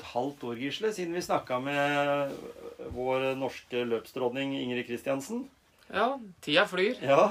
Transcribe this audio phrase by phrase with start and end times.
[0.00, 2.34] et halvt år, Gisle, siden vi snakka med
[2.96, 5.44] vår norske løpsdronning Ingrid Kristiansen.
[5.92, 6.98] Ja, tida flyr.
[7.04, 7.30] Ja,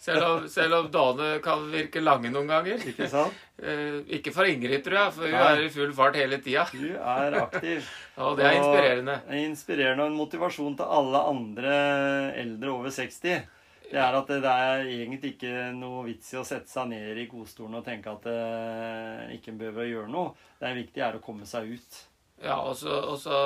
[0.00, 2.80] Selv om, selv om dagene kan virke lange noen ganger.
[2.88, 3.34] ikke sant?
[3.60, 5.50] Eh, ikke for Ingrid, tror jeg, for hun Nei.
[5.58, 6.62] er i full fart hele tida.
[6.72, 7.84] Hun er aktiv.
[8.24, 9.18] Og det er inspirerende.
[9.28, 11.74] Og inspirerende og en motivasjon til alle andre
[12.40, 13.20] eldre over 60.
[13.90, 17.28] Det er at det er egentlig ikke noe vits i å sette seg ned i
[17.28, 20.32] godstolen og tenke at det ikke behøver å gjøre noe.
[20.60, 22.00] Det er viktig er å komme seg ut.
[22.42, 23.36] Ja, og så, og så,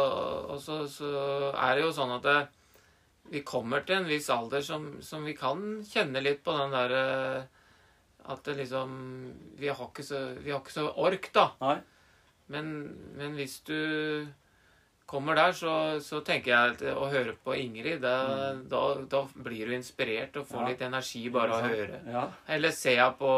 [0.55, 1.09] og så, så
[1.55, 2.37] er det jo sånn at det,
[3.33, 6.93] vi kommer til en viss alder som, som vi kan kjenne litt på den der
[6.93, 7.43] eh,
[8.31, 8.93] At det liksom
[9.59, 11.51] Vi har ikke så, vi har ikke så ork, da.
[12.53, 12.71] Men,
[13.17, 14.27] men hvis du
[15.07, 19.69] kommer der, så, så tenker jeg at å høre på Ingrid, da, da, da blir
[19.69, 20.65] du inspirert og får Mm.
[20.65, 20.69] Ja.
[20.73, 21.99] litt energi bare av å høre.
[22.09, 22.23] Ja.
[22.57, 23.33] Eller ser jeg på,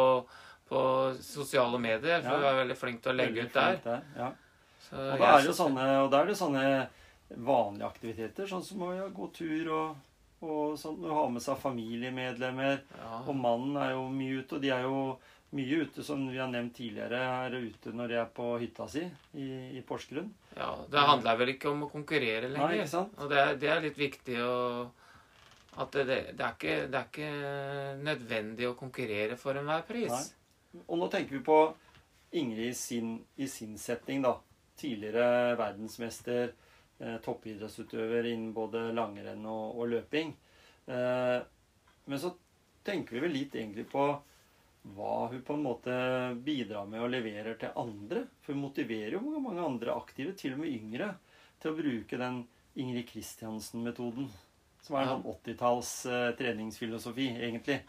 [0.70, 0.82] på
[1.22, 2.36] sosiale medier, for Ja.
[2.38, 3.80] hun er veldig flink til å legge Veldig ut der.
[3.84, 4.30] der, Ja.
[4.92, 6.66] Og da er det jo sånne, og da er det sånne
[7.46, 10.12] vanlige aktiviteter, sånn som å ja, gå tur og,
[10.46, 12.84] og sånn, ha med seg familiemedlemmer.
[13.00, 13.22] ja.
[13.26, 15.00] Og mannen er jo mye ute, og de er jo
[15.56, 19.02] mye ute, som vi har nevnt tidligere, er ute når de er på hytta si
[19.38, 19.48] i,
[19.78, 20.28] i Porsgrunn.
[20.56, 22.66] Ja, Det handler vel ikke om å konkurrere lenger.
[22.66, 23.14] Nei, ikke sant?
[23.22, 24.54] Og det er, det er litt viktig å
[25.76, 30.08] At det, det, er ikke, det er ikke nødvendig å konkurrere for enhver pris.
[30.08, 30.82] Nei.
[30.86, 31.58] Og nå tenker vi på
[32.36, 34.34] Ingrid sin, i sin setting, da.
[34.76, 36.52] Tidligere verdensmester,
[37.00, 40.34] eh, toppidrettsutøver innen både langrenn og, og løping.
[40.86, 41.38] Eh,
[42.06, 42.32] men så
[42.86, 44.06] tenker vi vel litt egentlig på
[44.94, 45.94] hva hun på en måte
[46.46, 48.26] bidrar med og leverer til andre.
[48.42, 51.14] For hun motiverer jo mange, mange andre aktive, til og med yngre,
[51.62, 52.44] til å bruke den
[52.76, 54.28] Ingrid Kristiansen-metoden.
[54.86, 57.80] Som er en sånn 80-talls eh, treningsfilosofi, egentlig.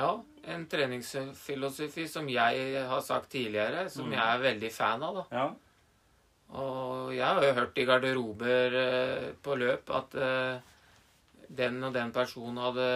[0.00, 0.10] Ja,
[0.54, 4.16] en treningsfilosofi som jeg har sagt tidligere, som Mm.
[4.16, 5.14] jeg er veldig fan av.
[5.20, 5.26] da.
[5.36, 5.48] Ja.
[6.60, 10.58] Og jeg har jo hørt i garderober eh, på løp at eh,
[11.50, 12.86] den og den personen hadde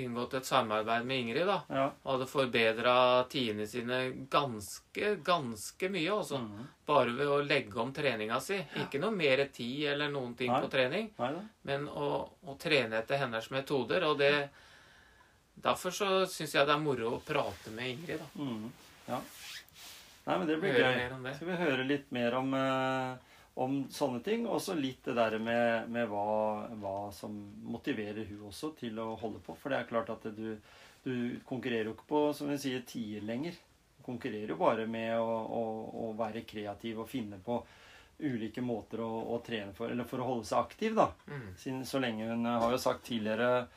[0.00, 1.46] inngått et samarbeid med Ingrid.
[1.48, 1.86] da, ja.
[2.04, 2.94] Og hadde forbedra
[3.28, 3.98] tidene sine
[4.32, 6.10] ganske, ganske mye.
[6.18, 6.38] også.
[6.40, 6.66] mm.
[6.88, 8.60] Bare ved å legge om treninga si.
[8.80, 10.60] Ikke noe mer tid eller noen ting Nei.
[10.64, 11.34] på trening, Nei
[11.68, 14.04] men å, å trene etter hennes metoder.
[14.08, 14.48] Og det
[15.62, 18.20] Derfor så syns jeg det er moro å prate med Ingrid.
[18.22, 18.28] da.
[18.42, 18.68] Mm.
[19.08, 19.20] Ja.
[20.28, 21.22] Nei, men det blir Høre gøy.
[21.24, 21.34] det.
[21.38, 24.46] Skal vi høre litt mer om, eh, om sånne ting?
[24.46, 27.32] Og så litt det der med, med hva, hva som
[27.64, 29.56] motiverer hun også til å holde på.
[29.56, 30.58] For det er klart at du,
[31.04, 31.14] du
[31.48, 33.56] konkurrerer jo ikke på, som vi sier, tier lenger.
[33.96, 35.62] Du konkurrerer jo bare med å, å,
[36.04, 37.62] å være kreativ og finne på
[38.18, 41.08] ulike måter å, å trene for, eller for å holde seg aktiv, da.
[41.30, 41.50] Mm.
[41.56, 43.68] Siden, så lenge hun har jo sagt tidligere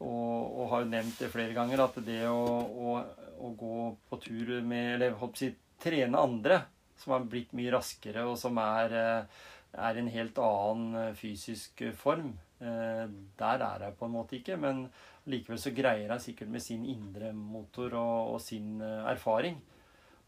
[0.00, 2.94] og, og har jo nevnt det flere ganger at det å, å,
[3.40, 5.50] å gå på tur med Eller holdt si
[5.80, 6.62] trene andre
[7.00, 9.46] som har blitt mye raskere, og som er, eh,
[9.88, 13.06] er en helt annen eh, fysisk form eh,
[13.40, 14.84] Der er jeg på en måte ikke, men
[15.30, 19.56] likevel så greier jeg sikkert med sin indre motor og, og sin erfaring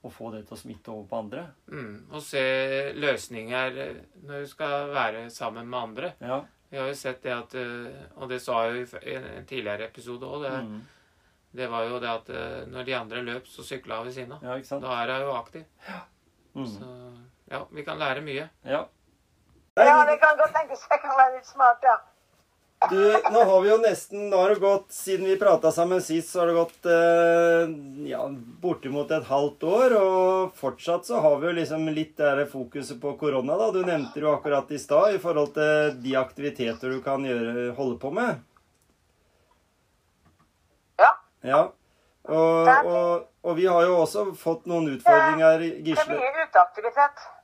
[0.03, 1.43] å få det til å smitte over på andre.
[1.71, 1.93] Mm.
[2.11, 2.43] Og se
[2.97, 3.77] løsninger
[4.25, 6.11] når du skal være sammen med andre.
[6.21, 6.41] Ja.
[6.73, 9.85] Vi har jo sett det at eh, Og det sa jeg jo i en tidligere
[9.91, 10.43] episode òg.
[10.47, 10.79] Det, Mm.
[11.61, 14.33] det var jo det at eh, når de andre løp, så sykla jeg ved siden
[14.33, 14.43] av.
[14.43, 14.83] ja, ikke sant?
[14.87, 15.65] Da er jeg jo aktiv.
[16.55, 16.67] Mm.
[16.67, 16.89] Så
[17.51, 18.49] ja, vi kan lære mye.
[18.65, 18.85] Ja.
[19.77, 21.97] Ja, det kan godt tenkes jeg kan være litt smart, ja.
[22.91, 22.99] Du,
[23.31, 26.41] nå har vi jo nesten Nå har det gått Siden vi prata sammen sist, så
[26.41, 27.75] har det gått eh,
[28.11, 28.25] ja,
[28.63, 29.97] bortimot et halvt år.
[29.99, 33.71] Og fortsatt så har vi jo liksom litt det fokuset på korona, da.
[33.75, 38.01] Du nevnte jo akkurat i stad i forhold til de aktiviteter du kan gjøre, holde
[38.03, 38.43] på med.
[40.99, 41.63] Ja, Ja.
[42.31, 46.05] Og, og, og vi har jo også fått noen utfordringer, er Gisle.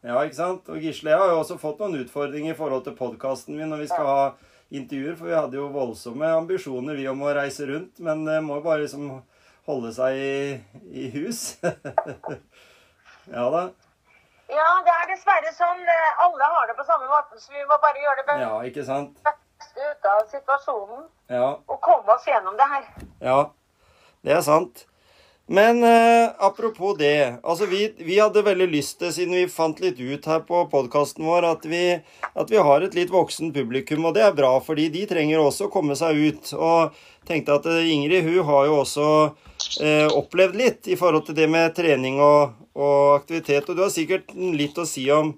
[0.06, 0.68] Ja, ikke sant?
[0.70, 3.82] Og Gisle, jeg har jo også fått noen utfordringer i forhold til podkasten min når
[3.82, 4.20] vi skal ha
[4.70, 8.60] intervjuer, for vi hadde jo voldsomme ambisjoner vi om å reise rundt, men det må
[8.64, 9.22] bare liksom
[9.68, 10.60] holde seg i,
[10.92, 11.58] i hus.
[13.36, 13.62] ja da.
[14.48, 15.82] Ja, det er dessverre sånn.
[15.84, 18.84] eh, Alle har det på samme måten, så vi må bare gjøre det Ja, ikke
[18.86, 19.18] sant?
[19.78, 21.48] ut av situasjonen Ja.
[21.68, 22.86] og komme oss gjennom det her.
[23.20, 23.38] Ja,
[24.24, 24.86] det er sant.
[25.50, 27.38] Men eh, apropos det.
[27.42, 31.24] Altså, vi, vi hadde veldig lyst til, siden vi fant litt ut her på podkasten
[31.24, 31.84] vår, at vi,
[32.36, 35.70] at vi har et litt voksen publikum, og det er bra, fordi de trenger også
[35.70, 36.52] å komme seg ut.
[36.52, 36.98] Og
[37.28, 39.08] tenkte at eh, Ingrid, hun har jo også
[39.80, 43.94] eh, opplevd litt i forhold til det med trening og, og aktivitet, og du har
[43.94, 45.32] sikkert litt å si om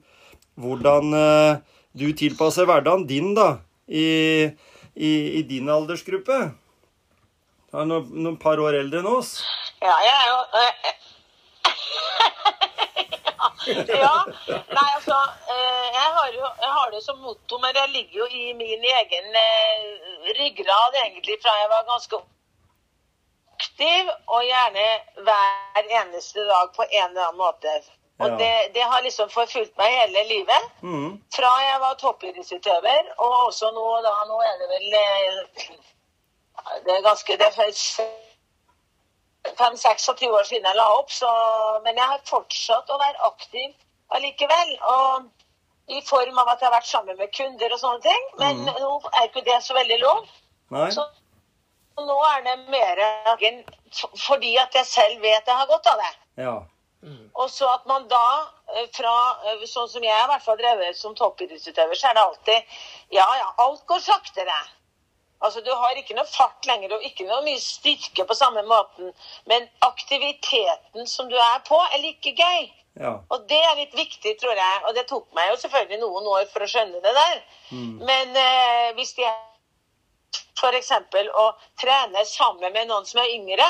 [0.58, 4.50] hvordan eh, du tilpasser hverdagen din, da, i,
[4.98, 6.42] i, i din aldersgruppe.
[7.70, 9.36] Du er noen, noen par år eldre enn oss.
[9.80, 10.38] Ja, jeg er jo
[14.04, 14.16] Ja.
[14.48, 15.16] Nei, altså
[15.52, 18.82] eh, jeg har, jo, jeg har det som motto, men det ligger jo i min
[18.98, 19.80] egen eh,
[20.38, 22.16] ryggrad egentlig fra jeg var ganske
[23.60, 24.86] aktiv, og gjerne
[25.26, 27.72] hver eneste dag på en eller annen måte.
[28.20, 28.34] Og Ja.
[28.36, 30.62] det, det har liksom forfulgt meg hele livet.
[30.82, 31.12] Mm.
[31.36, 35.34] Fra jeg var toppidrettsutøver, og også nå da, nå er det vel eh,
[36.84, 37.52] Det er ganske det er
[39.44, 41.30] fem-26 år siden jeg la opp, så,
[41.84, 43.70] men jeg har fortsatt å være aktiv
[44.16, 44.74] allikevel.
[44.94, 45.30] Og
[45.90, 48.28] i form av at jeg har vært sammen med kunder og sånne ting.
[48.42, 50.28] Men nå er ikke det så veldig lov.
[50.74, 50.90] Nei?
[50.94, 51.06] Så
[52.00, 53.00] nå er det mer
[54.26, 56.12] fordi at jeg selv vet jeg har godt av det.
[56.44, 56.54] Ja.
[57.34, 58.26] Og så at man da,
[58.76, 59.14] eh, fra
[59.48, 62.74] eh, sånn som jeg i hvert fall drevet som toppidrettsutøver, så er det alltid
[63.16, 64.58] Ja, ja, alt går saktere.
[65.40, 69.12] Altså, Du har ikke noe fart lenger og ikke noe mye styrke på samme måten.
[69.48, 72.68] Men aktiviteten som du er på, er like gøy.
[73.00, 73.12] Ja.
[73.30, 74.80] Og det er litt viktig, tror jeg.
[74.88, 77.38] Og det tok meg jo selvfølgelig noen år for å skjønne det der.
[78.10, 79.32] Men eh, hvis jeg
[80.60, 80.90] f.eks.
[81.40, 81.46] å
[81.80, 83.68] trene sammen med noen som er yngre,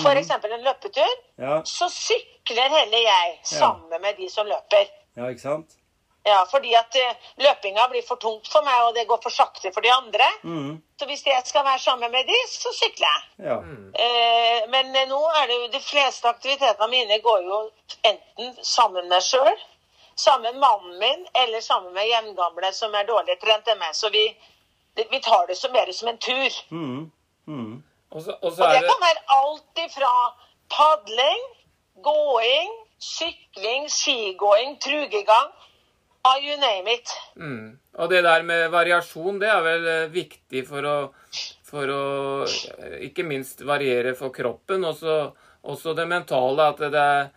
[0.00, 0.30] f.eks.
[0.34, 1.60] en løpetur, Ja.
[1.68, 4.88] så sykler heller jeg sammen med de som løper.
[5.16, 5.76] ja, ikke sant?
[6.24, 9.72] Ja, fordi at eh, løpinga blir for tungt for meg, og det går for sakte
[9.74, 10.28] for de andre.
[10.42, 10.76] Mm.
[10.98, 13.22] Så hvis jeg skal være sammen med de, så sykler jeg.
[13.48, 13.56] Ja.
[14.04, 17.58] Eh, men eh, nå er det jo de fleste aktivitetene mine går jo
[18.06, 19.58] enten sammen med sjøl,
[20.14, 23.98] sammen med mannen min, eller sammen med jevngamle som er dårlig trent enn meg.
[23.98, 24.22] Så vi,
[24.94, 26.60] vi tar det så mer som en tur.
[26.70, 27.10] Mm.
[27.50, 27.82] Mm.
[28.12, 30.14] Og så, og så Og er det det kan være alt ifra
[30.70, 31.42] padling,
[32.06, 32.72] gåing,
[33.02, 35.50] sykling, skigåing, trugegang.
[36.22, 37.10] Ah, you name it.
[37.36, 37.78] Mm.
[37.98, 40.96] Og det der med variasjon, det er vel eh, viktig for å,
[41.66, 42.02] for å
[42.46, 44.86] eh, ikke minst variere for kroppen.
[44.86, 45.16] Også,
[45.66, 47.30] også det mentale, at det er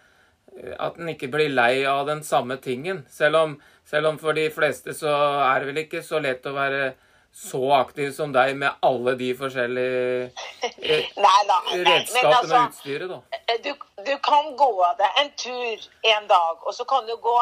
[0.79, 3.03] at en ikke blir lei av den samme tingen.
[3.11, 5.11] Selv om, selv om for de fleste så
[5.49, 6.93] er det vel ikke så lett å være
[7.35, 10.29] så aktiv som deg med alle de forskjellige
[10.63, 11.57] eh, Nei da.
[11.67, 13.57] nei, redskapene altså, og utstyret, da.
[13.65, 13.73] du,
[14.07, 14.71] du kan gå
[15.01, 17.35] deg en tur en dag, og så kan du gå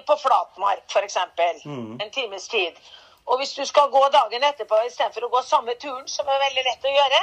[0.00, 1.18] på flatmark f.eks.
[1.64, 2.00] Mm.
[2.00, 2.78] En times tid.
[3.24, 6.64] Og hvis du skal gå dagen etterpå istedenfor å gå samme turen, som er veldig
[6.66, 7.20] lett å gjøre,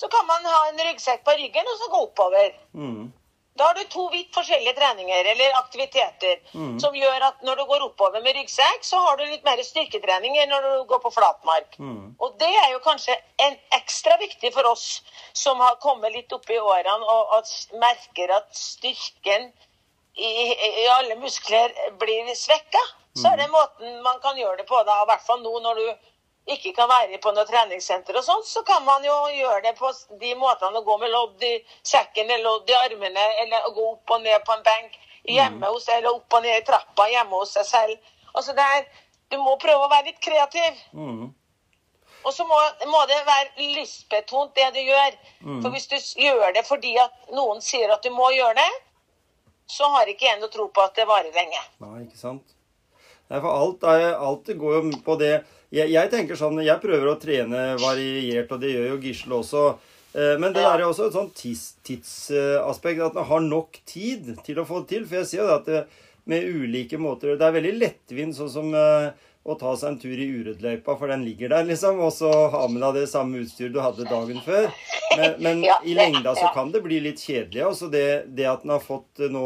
[0.00, 2.50] så kan man ha en ryggsekk på ryggen og så gå oppover.
[2.74, 3.12] Mm.
[3.56, 6.74] Da har du to vidt forskjellige treninger eller aktiviteter mm.
[6.80, 10.36] som gjør at når du går oppover med ryggsekk, så har du litt mer styrketrening
[10.42, 11.78] enn når du går på flatmark.
[11.80, 12.12] Mm.
[12.20, 15.00] Og det er jo kanskje en ekstra viktig for oss
[15.32, 19.48] som har kommet litt opp i årene og, og merker at styrken
[20.16, 20.30] i,
[20.82, 22.82] i alle muskler blir svekka.
[23.16, 25.80] Så er det måten man kan gjøre det på, da, i hvert fall nå når
[25.80, 25.86] du
[26.52, 29.90] ikke kan være på noe treningssenter og sånn, så kan man jo gjøre det på
[30.20, 33.86] de måtene å gå med lodd i sekken eller lodd i armene, eller å gå
[33.94, 37.40] opp og ned på en benk hjemme hos eller opp og ned i trappa hjemme
[37.40, 38.12] hos seg selv.
[38.34, 38.86] Altså det er,
[39.26, 40.76] Du må prøve å være litt kreativ.
[40.94, 41.32] Mm.
[42.22, 45.16] Og så må, må det være lystbetont, det du gjør.
[45.64, 48.68] For hvis du gjør det fordi at noen sier at du må gjøre det,
[49.66, 51.60] så har ikke jeg noe tro på at det varer lenge.
[51.82, 52.54] Nei, ikke sant?
[53.26, 55.34] Nei, for alt, er, alt går jo på det
[55.74, 59.62] jeg, jeg tenker sånn, jeg prøver å trene variert, og det gjør jo Gisle også.
[60.14, 64.30] Eh, Men det er jo også et sånn tids, tidsaspekt, at man har nok tid
[64.46, 65.08] til å få det til.
[65.08, 65.84] For jeg ser jo det at det,
[66.26, 68.72] med ulike måter Det er veldig lettvint, sånn som
[69.46, 72.00] å ta seg en tur i uredløypa, for den ligger der, liksom.
[72.02, 74.66] Og så ha med deg det samme utstyret du hadde dagen før.
[75.16, 76.52] Men, men Ja, i det- lengda så ja.
[76.56, 77.62] kan det bli litt kjedelig.
[77.68, 79.44] Altså det, det at en har fått eh, nå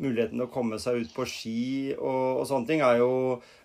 [0.00, 3.12] muligheten til å komme seg ut på ski og, og sånne ting, er jo,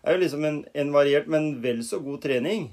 [0.03, 2.67] er jo liksom en, en variert, men vel så god trening.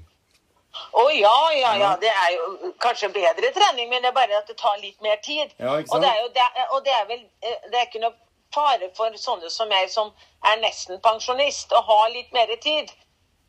[0.93, 1.91] Å ja, ja, ja.
[1.97, 5.17] Det er jo kanskje bedre trening, men det er bare at det tar litt mer
[5.25, 5.55] tid.
[5.57, 6.45] Ja, ikke Og det er jo det,
[6.75, 8.13] og det er vel eh, Det er ikke noe
[8.53, 10.11] fare for sånne som meg, som
[10.45, 12.91] er nesten pensjonist, og har litt mer tid.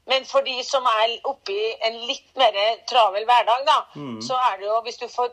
[0.09, 2.55] Men for de som er oppe i en litt mer
[2.89, 4.23] travel hverdag, da, Mm.
[4.23, 5.29] så er det jo Hvis du får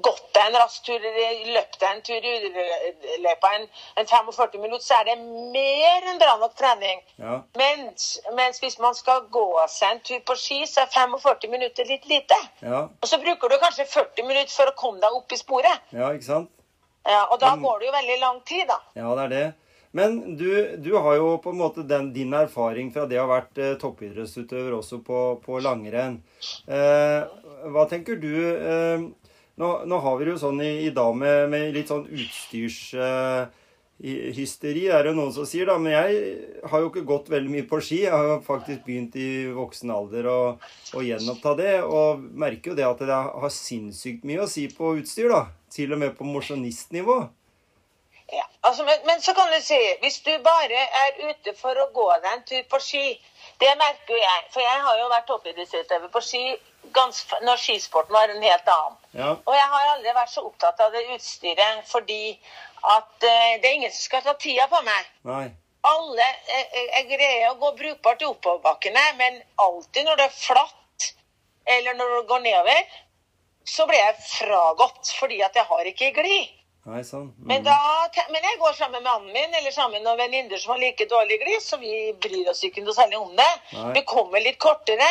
[0.00, 3.64] gått deg en rask tur eller løpt deg en tur i av en,
[3.96, 7.00] en 45 minutter, så er det mer enn bra nok trening.
[7.18, 7.40] Ja.
[7.58, 11.84] Mens, mens hvis man skal gå seg en tur på ski, så er 45 minutter
[11.90, 12.38] litt lite.
[12.62, 12.84] Ja.
[13.02, 15.82] Og så bruker du kanskje 40 minutter for å komme deg opp i sporet.
[15.92, 16.50] ja, ikke sant?
[17.04, 18.80] Ja, og da går det jo veldig lang tid, da.
[18.96, 19.46] Ja, det er det.
[19.94, 20.48] Men du,
[20.82, 23.76] du har jo på en måte den, din erfaring fra det å ha vært eh,
[23.78, 26.16] toppidrettsutøver også på, på langrenn.
[26.66, 27.20] Eh,
[27.70, 29.04] hva tenker du eh,
[29.54, 33.44] nå, nå har vi det jo sånn i, i dag med, med litt sånn utstyrshysteri,
[34.02, 35.78] eh, hysteri, er det jo noen som sier, da.
[35.78, 38.00] Men jeg har jo ikke gått veldig mye på ski.
[38.08, 41.76] Jeg har jo faktisk begynt i voksen alder å, å gjenoppta det.
[41.86, 45.44] Og merker jo det at det har sinnssykt mye å si på utstyr, da.
[45.74, 47.16] Til og med på mosjonistnivå.
[48.32, 51.90] Ja, altså, men, men så kan du si, hvis du bare er ute for å
[51.94, 53.06] gå deg en tur på ski,
[53.60, 54.44] det merker jo jeg.
[54.54, 56.44] For jeg har jo vært toppidrettsutøver på ski
[56.94, 58.96] ganske, når skisporten var en helt annen.
[59.12, 59.34] Ja.
[59.36, 62.38] Og jeg har aldri vært så opptatt av det utstyret fordi
[62.84, 65.12] at uh, det er ingen som skal ta tida på meg.
[65.28, 65.44] Nei.
[65.84, 71.08] Alle, jeg greier å gå brukbart i oppoverbakkene, men alltid når det er flatt,
[71.76, 72.94] eller når det går nedover,
[73.64, 76.52] så ble jeg fragått fordi at jeg har ikke glid.
[76.84, 77.30] Nei, sånn.
[77.40, 77.44] Mm.
[77.48, 77.74] Men, da,
[78.28, 81.38] men jeg går sammen med mannen min eller sammen med venninner som har like dårlig
[81.40, 83.46] glid, så vi bryr oss ikke noe særlig om det.
[83.72, 83.86] Nei.
[83.96, 85.06] Vi kommer litt kortere,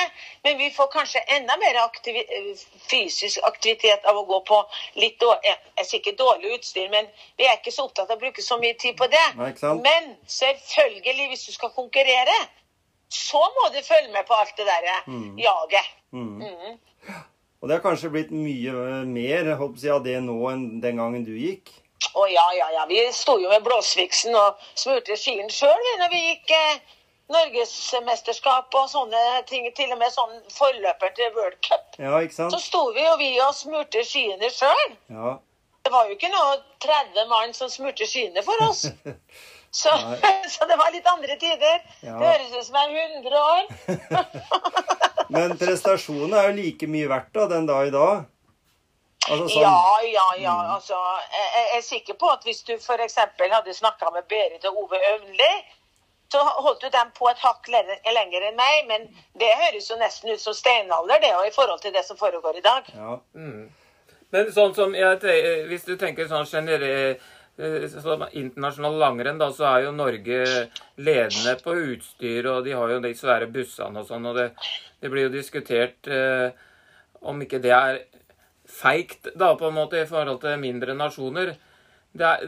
[0.46, 4.62] men vi får kanskje enda mer aktivi eh, fysisk aktivitet av å gå på
[5.02, 5.58] litt dårlig
[5.98, 7.10] ikke dårlig utstyr, men
[7.42, 9.26] vi er ikke så opptatt av å bruke så mye tid på det.
[9.42, 9.52] Nei.
[9.82, 12.38] Men selvfølgelig, hvis du skal konkurrere,
[13.14, 15.02] så må du følge med på alt det derre
[15.42, 15.94] jaget.
[16.14, 16.78] Mm.
[17.64, 20.98] Og det har kanskje blitt mye eh, mer å si, av det nå enn den
[21.00, 21.72] gangen du gikk?
[22.12, 22.84] Å ja, ja, ja.
[22.90, 26.82] Vi sto jo med blåsviksen og smurte skien sjøl når vi gikk eh,
[27.32, 29.70] norgesmesterskap og sånne ting.
[29.80, 31.96] Til og med sånn forløper til World Cup.
[32.04, 32.52] Ja, ikke sant?
[32.52, 34.84] Så sto vi og vi og smurte skiene sjøl.
[35.16, 35.38] Ja.
[35.88, 38.90] Det var jo ikke noe 30 mann som smurte skiene for oss.
[39.74, 39.90] Så,
[40.54, 41.82] så det var litt andre tider.
[42.02, 42.18] Ja.
[42.20, 43.64] Det høres ut som jeg er 100 år.
[45.34, 48.30] Men prestasjonen er jo like mye verdt da, den dag i dag.
[49.24, 50.56] Altså sånn Ja, ja, ja.
[50.76, 51.00] Altså,
[51.34, 53.18] jeg, er sikker på at hvis du f.eks.
[53.40, 55.54] hadde snakka med Berit og Ove Øvnli,
[56.34, 59.06] så holdt jo dem på et hakk lenger enn meg, men
[59.40, 62.58] det høres jo nesten ut som steinalder, det òg, i forhold til det som foregår
[62.58, 62.90] i dag.
[62.94, 63.18] Ja.
[64.34, 65.22] Men sånn som jeg,
[65.70, 67.22] Hvis du tenker sånn generelt
[67.58, 70.40] sånn internasjonal langrenn, da, så er jo Norge
[70.98, 74.48] ledende på utstyr, og de har jo de svære bussene og sånn, og det,
[75.02, 76.50] det blir jo diskutert eh,
[77.22, 78.02] om ikke det er
[78.66, 81.54] feigt, da, på en måte, i forhold til mindre nasjoner.
[82.14, 82.44] Er,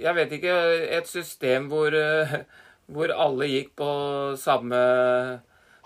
[0.00, 0.52] jeg vet ikke
[0.96, 2.38] Et system hvor, eh,
[2.88, 3.90] hvor alle gikk på
[4.40, 4.80] samme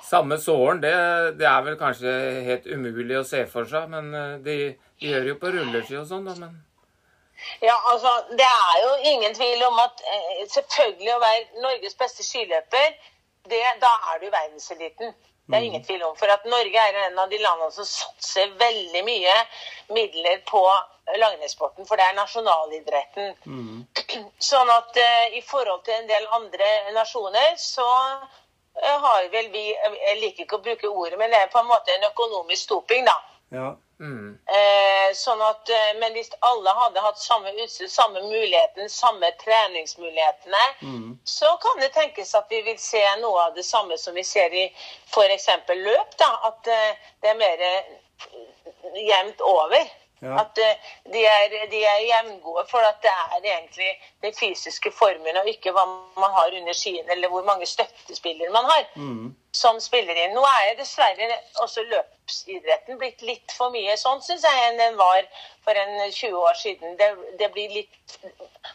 [0.04, 0.92] samme såren, det,
[1.38, 2.12] det er vel kanskje
[2.46, 3.88] helt umulig å se for seg.
[3.90, 4.56] Men eh, de,
[5.00, 6.36] de gjør jo på rulleski og sånn, da.
[6.38, 6.56] Men
[7.62, 12.26] Ja, altså, Det er jo ingen tvil om at eh, selvfølgelig å være Norges beste
[12.26, 12.92] skiløper,
[13.49, 15.14] det, da er du verdenseliten.
[15.49, 16.16] Det er ingen tvil om.
[16.16, 19.37] For at Norge er en av de landene som satser veldig mye
[19.97, 20.61] midler på
[21.16, 23.33] langrennssporten, for det er nasjonalidretten.
[24.50, 27.88] Sånn at eh, i forhold til en del andre nasjoner, så
[28.83, 31.71] eh, har vel vi Jeg liker ikke å bruke ordet, men det er på en
[31.71, 33.16] måte en økonomisk doping, da.
[33.57, 33.71] ja.
[34.00, 39.31] Mm, Eh, sånn at, eh, men hvis alle hadde hatt samme utstyr, samme muligheten, samme
[39.45, 40.64] treningsmulighetene,
[41.25, 44.52] så kan det tenkes at vi vil se noe av det samme som vi ser
[44.55, 44.67] i
[45.12, 45.49] f.eks.
[45.75, 46.19] løp.
[46.19, 47.83] da, At eh, det er mer eh,
[49.09, 49.88] jevnt over.
[50.20, 50.38] Ja.
[50.42, 53.90] At eh, de er, de er jevngode, for at det er egentlig
[54.22, 55.84] den fysiske formen og ikke hva
[56.18, 58.88] man har under skien, eller hvor mange støttespillere man har
[59.58, 60.34] som spiller inn.
[60.37, 61.28] Nå er dessverre
[61.62, 65.22] også løpsidretten blitt litt for mye sånn, syns jeg, enn den var
[65.66, 66.96] for en 20 år siden.
[67.00, 67.08] Det,
[67.40, 67.94] det blir litt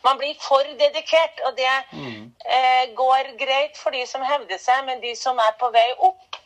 [0.03, 5.01] Man blir for dedikert, og det eh, går greit for de som hevder seg, men
[5.03, 6.39] de som er på vei opp,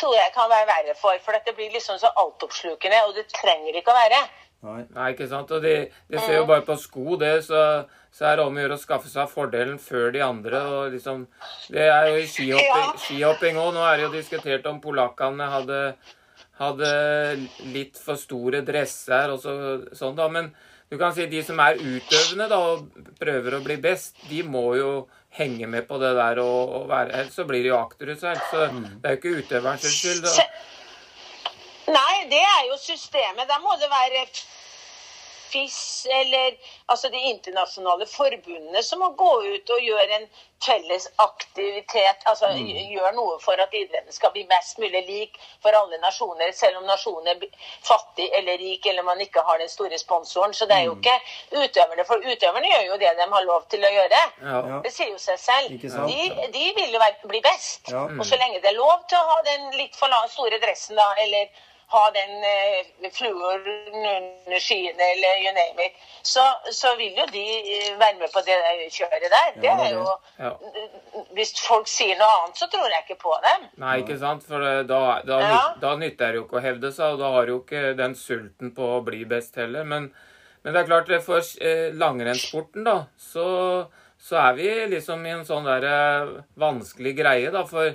[0.00, 1.18] tror jeg kan være verre for.
[1.24, 4.22] For dette blir liksom så altoppslukende, og det trenger ikke å være.
[4.64, 4.80] Nei.
[4.96, 5.52] Nei, ikke sant.
[5.52, 5.74] Og de,
[6.10, 7.60] de ser jo bare på sko, det, så,
[8.14, 10.62] så er det om å gjøre å skaffe seg fordelen før de andre.
[10.74, 11.26] og liksom,
[11.70, 13.70] Det er jo i skihopping, Ja.
[13.76, 15.80] Nå er det jo diskutert om polakkene hadde,
[16.60, 16.92] hadde
[17.74, 19.56] litt for store dresser og så,
[19.96, 20.30] sånn, da.
[20.32, 20.54] Men
[20.90, 24.70] du kan si de som er utøvende da, og prøver å bli best, de må
[24.78, 24.90] jo
[25.34, 28.44] henge med på det der og, og være Ellers så blir de jo akterutseilt.
[28.50, 30.28] Så det er jo ikke utøverens skyld.
[31.94, 33.48] Nei, det er jo systemet.
[33.50, 34.24] Da må det være
[35.54, 36.56] FIS eller
[36.86, 40.26] altså de internasjonale forbundene som må gå ut og gjøre en
[40.64, 42.24] felles aktivitet.
[42.30, 46.80] Altså gjøre noe for at idretten skal bli mest mulig lik for alle nasjoner, selv
[46.80, 47.44] om nasjonen er
[47.84, 50.54] fattig eller rik eller man ikke har den store sponsoren.
[50.54, 51.16] Så det er jo ikke
[51.52, 54.22] utøverne, for utøverne gjør jo det de har lov til å gjøre.
[54.42, 54.62] Ja.
[54.70, 54.80] Ja.
[54.84, 55.76] Det sier jo seg selv.
[56.08, 57.92] De, de vil jo bli best.
[57.92, 58.06] Ja.
[58.08, 61.12] Og så lenge det er lov til å ha den litt for store dressen, da,
[61.20, 61.50] eller
[61.94, 65.96] ha den eh, fluoren under skiene, eller you name it,
[66.26, 68.58] så, så vil jo de eh, være med på det
[68.94, 69.56] kjøret der.
[69.62, 70.04] Det er jo
[70.38, 70.52] Ja.
[71.34, 73.66] Hvis folk sier noe annet, så tror jeg ikke på dem.
[73.82, 74.42] Nei, ikke sant?
[74.46, 75.58] For eh, da, da, Ja.
[75.82, 78.72] da nytter det jo ikke å hevde seg, og da har jo ikke den sulten
[78.76, 79.86] på å bli best heller.
[79.88, 80.10] Men,
[80.64, 83.46] men det er klart, for eh, langrennssporten, da, så,
[84.18, 85.86] så er vi liksom i en sånn der
[86.58, 87.62] vanskelig greie, da.
[87.68, 87.94] For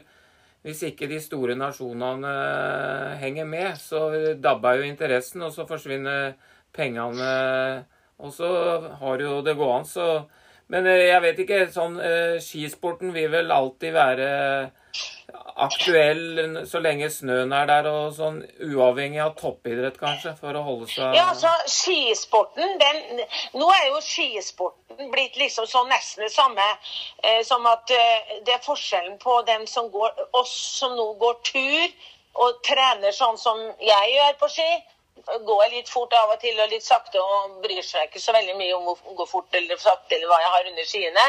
[0.65, 4.09] hvis ikke de store nasjonene eh, henger med, så
[4.43, 6.33] dabber jo interessen, og så forsvinner
[6.75, 7.85] pengene.
[8.19, 8.49] Og så
[8.99, 10.27] har jo det gående, så
[10.69, 14.27] Men eh, jeg vet ikke, sånn eh, skisporten vil vel alltid være
[15.59, 20.89] aktuell så lenge snøen er der, og sånn uavhengig av toppidrett, kanskje, for å holde
[20.91, 23.23] seg Ja, altså skisporten, den
[23.57, 26.65] Nå er jo skisporten blitt liksom sånn nesten det samme
[27.23, 31.41] eh, som at eh, det er forskjellen på dem som går Oss som nå går
[31.51, 31.99] tur
[32.39, 34.67] og trener sånn som jeg gjør på ski.
[35.45, 38.55] Går litt fort av og til og litt sakte og bryr seg ikke så veldig
[38.59, 41.25] mye om å gå fort eller sakte eller hva jeg har under skiene.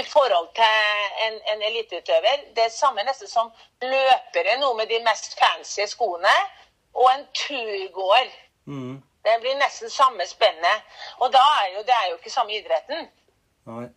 [0.00, 2.44] I forhold til en, en eliteutøver.
[2.56, 3.52] Det er samme nesten som
[3.84, 6.34] løpere, noe med de mest fancy skoene,
[6.94, 8.30] og en turgåer.
[8.66, 9.02] Mm.
[9.24, 10.86] Det blir nesten samme spennet.
[11.18, 13.10] Og da er jo, det er jo ikke samme idretten.
[13.70, 13.88] Nei.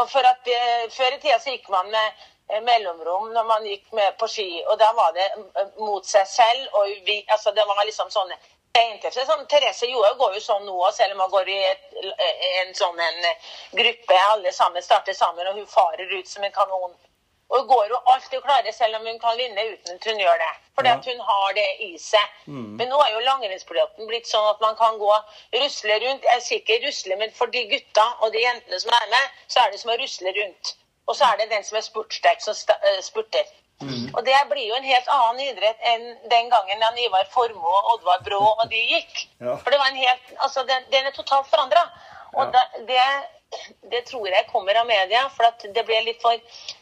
[0.00, 3.66] Og for at eh, Før i tida så gikk man med eh, mellomrom når man
[3.68, 6.68] gikk med på ski, og da var det eh, mot seg selv.
[6.72, 8.38] og vi, altså Det var liksom sånne
[8.74, 9.26] beintøfter.
[9.28, 11.86] Sånn, Therese Johaug går jo sånn nå selv om hun går i et,
[12.62, 14.18] en sånn en eh, gruppe.
[14.32, 16.94] Alle sammen starter sammen, og hun farer ut som en kanon.
[17.52, 20.20] Og hun går jo alltid og klarer, selv om hun kan vinne uten at hun
[20.22, 20.52] gjør det.
[20.74, 20.94] Fordi Ja.
[20.96, 22.28] at hun har det i seg.
[22.46, 25.10] Men nå er jo langrennspiloten blitt sånn at man kan gå
[25.60, 26.24] rusle rundt.
[26.24, 29.60] Jeg sier ikke rusle, men for de gutta og de jentene som er med, så
[29.66, 30.74] er det som å rusle rundt.
[31.08, 32.80] Og så er det den som er spurtsterk, som sta-
[33.82, 34.14] spurter.
[34.16, 37.92] Og det blir jo en helt annen idrett enn den gangen Jan Ivar Formoe og
[37.96, 39.26] Oddvar Brå og de gikk.
[39.42, 39.58] Ja.
[39.58, 41.84] For det var en helt Altså, den, den er totalt forandra.
[42.32, 42.50] Og Ja.
[42.56, 43.06] det, det,
[43.92, 46.32] det tror jeg kommer av media, for at det ble litt for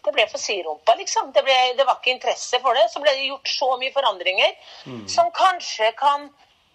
[0.05, 1.33] det ble for sirumpa, liksom.
[1.35, 2.87] Det, ble, det var ikke interesse for det.
[2.93, 4.55] Så ble det gjort så mye forandringer
[5.11, 6.29] som kanskje kan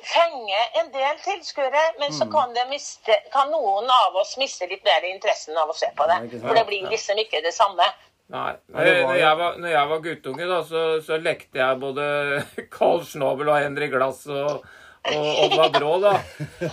[0.05, 4.83] fenge en del tilskuere, men så kan, det miste, kan noen av oss miste litt
[4.85, 6.17] mer interessen av å se på det.
[6.27, 6.41] Ikke?
[6.43, 7.87] For det blir liksom ikke det samme.
[8.33, 8.55] Nei.
[8.73, 12.07] Når var Når jeg var, når jeg var guttunge, da, så, så lekte jeg både
[12.75, 14.65] Carl Schnobel og Henry Glass og,
[15.11, 16.15] og Oddvar Brå, da.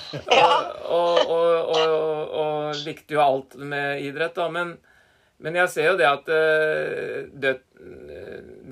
[0.93, 4.49] Og, og, og, og likte jo alt med idrett, da.
[4.53, 4.75] Men,
[5.41, 7.63] men jeg ser jo det at eh, døt,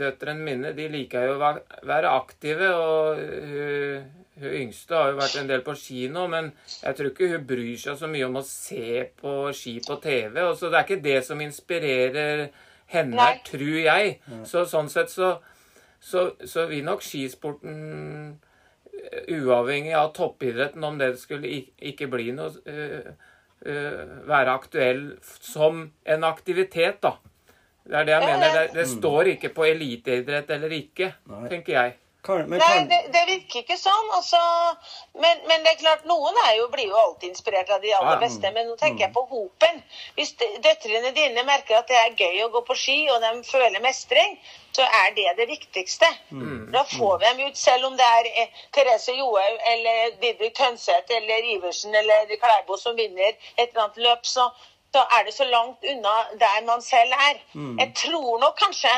[0.01, 1.53] døtrene mine de liker jo å
[1.89, 2.69] være aktive.
[2.77, 4.09] Og hun,
[4.41, 7.47] hun yngste har jo vært en del på ski nå, men jeg tror ikke hun
[7.49, 10.43] bryr seg så mye om å se på ski på TV.
[10.45, 12.49] Og så det er ikke det som inspirerer
[12.93, 13.41] henne, Nei.
[13.47, 14.19] tror jeg.
[14.49, 15.35] Så sånn sett så,
[16.01, 17.81] så, så vil nok skisporten
[18.91, 21.51] eh, uavhengig av toppidretten, om det skulle
[21.91, 23.11] ikke bli noe uh,
[23.67, 27.17] uh, Være aktuell som en aktivitet, da.
[27.91, 28.55] Det er det jeg mener.
[28.55, 31.47] Det, det står ikke på eliteidrett eller ikke, Nei.
[31.51, 31.97] tenker jeg.
[32.29, 34.09] Men Nei, det, det virker ikke sånn.
[34.13, 34.41] Altså,
[35.17, 38.19] men, men det er klart, noen er jo, blir jo alltid inspirert av de aller
[38.19, 38.25] mm.
[38.25, 38.51] beste.
[38.57, 39.81] Men nå tenker jeg på hopen.
[40.19, 43.81] Hvis døtrene dine merker at det er gøy å gå på ski, og de føler
[43.85, 44.37] mestring,
[44.77, 46.09] så er det det viktigste.
[46.31, 46.71] Mm.
[46.75, 51.17] Da får vi dem ut, selv om det er eh, Therese Johaug eller Didrik Tønseth
[51.17, 54.51] eller Iversen eller Klæbo som vinner et eller annet løp, så,
[54.95, 57.41] så er det så langt unna der man selv er.
[57.83, 58.93] Jeg tror nok kanskje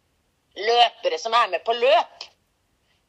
[0.70, 2.29] løpere som er med på løp,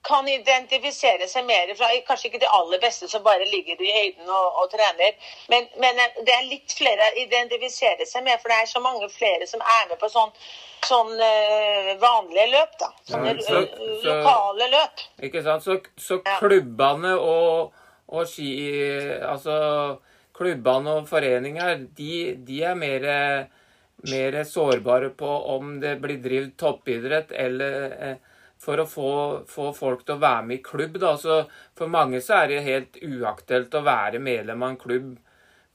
[0.03, 4.29] kan identifisere seg mer fra Kanskje ikke de aller beste som bare ligger i høyden
[4.33, 5.13] og, og trener,
[5.51, 9.09] men, men det er litt flere å identifisere seg med, for det er så mange
[9.13, 10.31] flere som er med på sånn,
[10.87, 12.89] sånn eh, vanlige løp, da.
[13.11, 15.05] Sånne Ja, så- eh, så- lokale løp.
[15.29, 15.63] Ikke sant?
[15.67, 17.73] Så, så klubbene og,
[18.09, 18.49] og ski...
[19.21, 19.99] Altså
[20.41, 22.13] klubbene og foreninger, de,
[22.47, 23.03] de er mer,
[24.09, 28.15] mer sårbare på om det blir drevet toppidrett eller eh,
[28.61, 29.11] for å få,
[29.49, 30.99] få folk til å være med i klubb.
[31.01, 31.15] Da.
[31.17, 31.41] Så
[31.77, 35.11] for mange så er det helt uaktuelt å være medlem av en klubb.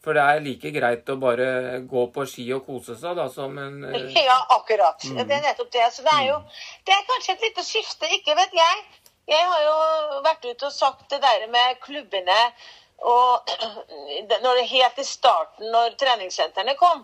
[0.07, 1.49] For det er like greit å bare
[1.91, 3.81] gå på ski og kose seg, da, som en
[4.29, 5.03] Ja, akkurat.
[5.03, 5.89] Det er nettopp det.
[5.97, 6.39] Så det er jo
[6.87, 8.87] Det er kanskje et lite skifte, ikke vet jeg.
[9.27, 12.39] Jeg har jo vært ute og sagt det der med klubbene
[13.03, 13.51] Og
[14.45, 17.03] når det helt i starten, når treningssentrene kom,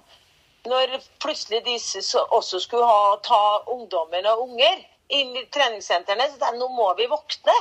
[0.70, 3.42] når plutselig disse også skulle ha, ta
[3.74, 4.78] ungdommen og unger
[5.18, 7.56] i treningssentrene, så det, nå må vi våkne.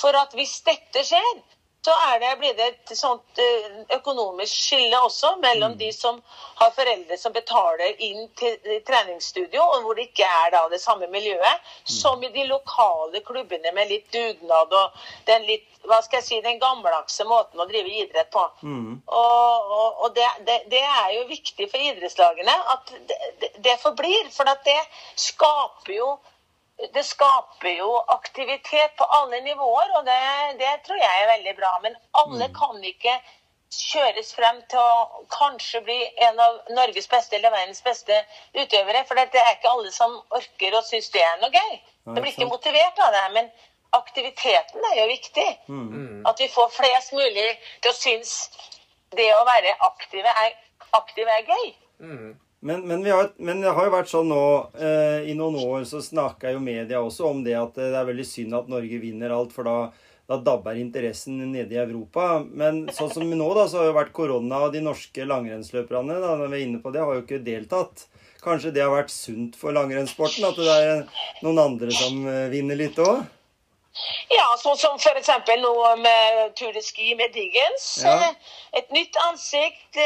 [0.00, 1.42] For at hvis dette skjer,
[1.84, 6.16] så det, blir det et sånt eh, økonomisk skille også mellom de som
[6.56, 8.56] har foreldre som betaler inn til
[8.88, 13.74] treningsstudio, og hvor det ikke er da det samme miljøet, som i de lokale klubbene
[13.76, 17.92] med litt dugnad og den litt, hva skal jeg si, den gammeldagse måten å drive
[18.00, 18.48] idrett på.
[19.04, 23.76] Og, og, og det, det, det er jo viktig for idrettslagene at det, det, det
[23.84, 24.80] forblir, for at det
[25.20, 26.14] skaper jo
[26.94, 30.18] det skaper jo aktivitet på alle nivåer, og det,
[30.58, 31.72] det tror jeg er veldig bra.
[31.82, 33.14] Men alle kan ikke
[33.74, 38.20] kjøres frem til å kanskje bli en av Norges beste eller verdens beste
[38.54, 39.04] utøvere.
[39.08, 41.72] For det er ikke alle som orker og syns det er noe gøy.
[42.04, 43.24] Det De blir ikke motivert av det.
[43.38, 43.50] Men
[43.94, 45.48] aktiviteten er jo viktig.
[46.30, 47.50] At vi får flest mulig
[47.82, 48.36] til å synes
[49.14, 50.56] det å være aktive er,
[50.98, 51.68] aktiv er gøy.
[52.64, 54.44] Men, men, vi har, men det har jo vært sånn nå
[54.80, 58.08] eh, I noen år så snakka jo media også om det at eh, det er
[58.08, 59.74] veldig synd at Norge vinner alt, for da,
[60.30, 62.38] da dabber interessen nede i Europa.
[62.40, 66.32] Men sånn som nå, da, så har jo vært korona, og de norske langrennsløperne da,
[66.40, 68.06] når vi er inne på det, har jo ikke deltatt.
[68.44, 70.48] Kanskje det har vært sunt for langrennssporten?
[70.48, 71.04] At det er
[71.44, 73.26] noen andre som eh, vinner litt òg?
[74.32, 75.30] Ja, sånn som f.eks.
[75.60, 77.92] nå med Tour de Ski med Diggens.
[78.08, 78.16] Ja.
[78.32, 80.00] Eh, Et nytt ansikt.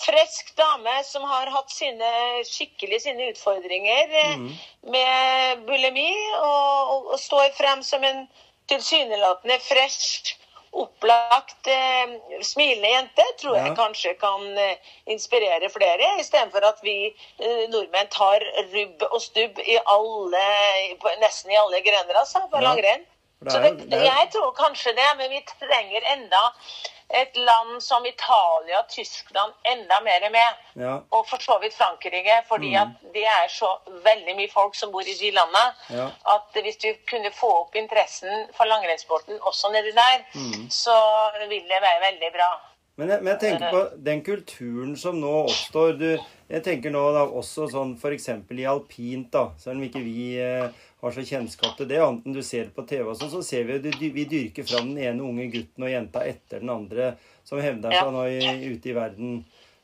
[0.00, 2.10] Eh, Frisk dame som har hatt sine,
[2.46, 4.08] skikkelig sine utfordringer
[4.38, 4.50] mm.
[4.82, 8.28] med bulimi, og, og, og står frem som en
[8.68, 10.36] tilsynelatende fresh,
[10.72, 13.64] opplagt, eh, smilende jente, tror Ja.
[13.66, 19.58] jeg kanskje kan eh, inspirere flere, istedenfor at vi eh, nordmenn tar rubb og stubb
[19.64, 20.44] i alle,
[21.20, 22.68] nesten i alle grener, altså, på Ja.
[22.68, 23.06] langrenn.
[23.48, 26.40] Så det, det jeg tror kanskje det, men vi trenger enda
[27.10, 30.58] et land som Italia og Tyskland enda mer med.
[30.76, 30.94] Ja.
[31.10, 32.80] Og for så vidt Frankrike, fordi Mm.
[32.82, 33.70] at det er så
[34.04, 35.74] veldig mye folk som bor i de landene.
[35.90, 36.06] Ja.
[36.34, 40.68] At hvis du kunne få opp interessen for langrennssporten også nedi der, Mm.
[40.70, 40.96] så
[41.48, 42.50] vil det være veldig bra.
[42.96, 45.92] Men jeg, men jeg tenker på den kulturen som nå oppstår.
[45.98, 46.18] Du,
[46.50, 48.28] jeg tenker nå da også sånn f.eks.
[48.50, 49.50] i alpint, da.
[49.58, 50.68] Selv om ikke vi eh,
[51.00, 53.68] har så kjennskap til det, annet enn du ser på TV og sånn, så ser
[53.68, 57.12] vi at vi dyrker fram den ene unge gutten og jenta etter den andre
[57.46, 58.40] som hevder seg nå i,
[58.72, 59.36] ute i verden.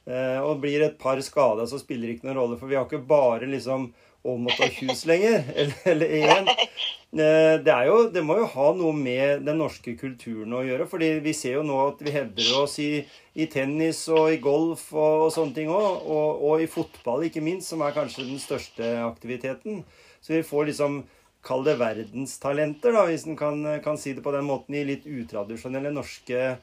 [0.05, 2.88] Eh, og blir et par skada, så spiller det ikke noen rolle, for vi har
[2.88, 3.92] ikke bare liksom
[4.24, 5.42] Åmot og Kjus lenger.
[5.61, 6.46] Eller, eller én.
[6.48, 10.88] Eh, Det, er jo, det må jo ha noe med den norske kulturen å gjøre.
[10.90, 13.05] fordi vi ser jo nå at vi hevder oss i,
[13.37, 16.09] i tennis og i golf og, og sånne ting òg.
[16.09, 19.85] Og, og i fotball, ikke minst, som er kanskje den største aktiviteten.
[20.24, 21.04] Så vi får liksom
[21.44, 25.04] Kall det verdenstalenter, da, hvis en kan, kan si det på den måten, i litt
[25.04, 26.54] utradisjonelle norske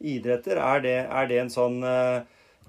[0.00, 0.56] idretter.
[0.56, 2.22] Er det, er det en sånn uh,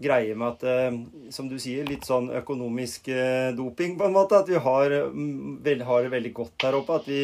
[0.04, 4.42] greie med at, uh, som du sier, litt sånn økonomisk uh, doping, på en måte?
[4.44, 7.00] At vi har, mm, vel, har det veldig godt her oppe?
[7.00, 7.24] At, vi,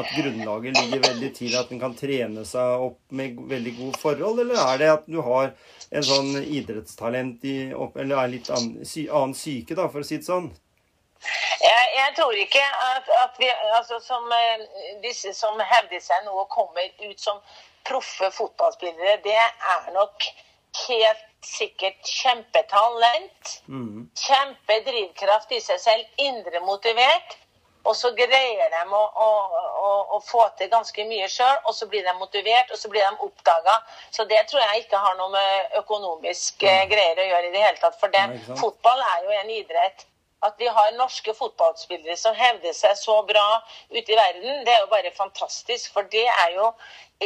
[0.00, 4.40] at grunnlaget ligger veldig til at en kan trene seg opp med veldig gode forhold?
[4.46, 5.52] Eller er det at du har
[5.92, 10.32] en sånn idrettstalent i, eller er litt annen, annen syke, da, for å si det
[10.32, 10.54] sånn?
[11.60, 14.64] Jeg, jeg tror ikke at, at vi, altså som eh,
[15.04, 17.40] disse som hevder seg nå og kommer ut som
[17.84, 20.26] proffe fotballspillere, det er nok
[20.88, 23.56] helt sikkert kjempetalent.
[23.68, 24.10] Mm.
[24.18, 27.38] Kjempedrivkraft i seg selv, indre motivert.
[27.84, 29.26] Og så greier de å, å,
[29.84, 33.04] å, å få til ganske mye sjøl, og så blir de motivert, og så blir
[33.04, 33.74] de oppdaga.
[34.14, 37.82] Så det tror jeg ikke har noe med økonomiske greier å gjøre i det hele
[37.82, 37.98] tatt.
[38.00, 40.06] For det, Nei, fotball er jo en idrett.
[40.44, 43.46] At vi har norske fotballspillere som hevder seg så bra
[43.90, 45.92] ute i verden, det er jo bare fantastisk.
[45.94, 46.72] For det er jo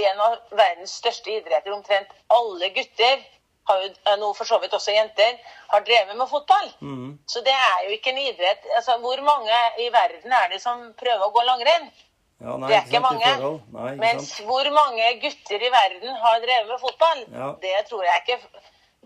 [0.05, 1.75] en av verdens største idretter.
[1.75, 3.25] Omtrent alle gutter,
[3.69, 3.89] har jo,
[4.23, 5.35] nå for så vidt også jenter,
[5.73, 6.71] har drevet med fotball.
[6.81, 7.19] Mm.
[7.29, 8.69] Så det er jo ikke en idrett.
[8.77, 11.91] Altså, hvor mange i verden er det som prøver å gå langrenn?
[12.39, 13.53] Ja, nei, Det er ikke sant, mange.
[13.75, 14.47] Nei, ikke Mens sant?
[14.47, 17.25] hvor mange gutter i verden har drevet med fotball?
[17.35, 17.49] Ja.
[17.65, 18.39] Det tror jeg ikke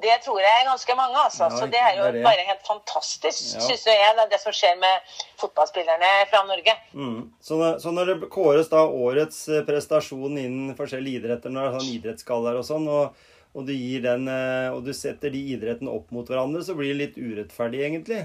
[0.02, 1.48] det tror jeg er ganske mange, altså.
[1.48, 2.24] Ja, så det er jo det er det.
[2.26, 3.60] bare helt fantastisk, Ja.
[3.68, 6.76] synes jeg, det, det som skjer med fotballspillerne fra Norge.
[6.92, 7.32] Mm.
[7.40, 11.70] Så, når, så når det kåres da årets eh, prestasjon innen forskjellige idretter, når det
[11.70, 13.74] er sånn idrettsgallaer og sånn, og, og, du
[14.06, 17.82] den, eh, og du setter de idrettene opp mot hverandre, så blir det litt urettferdig,
[17.88, 18.22] egentlig.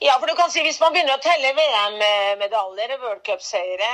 [0.00, 3.92] Ja, for du kan si hvis man begynner å telle VM-medaljer, World Cup-seire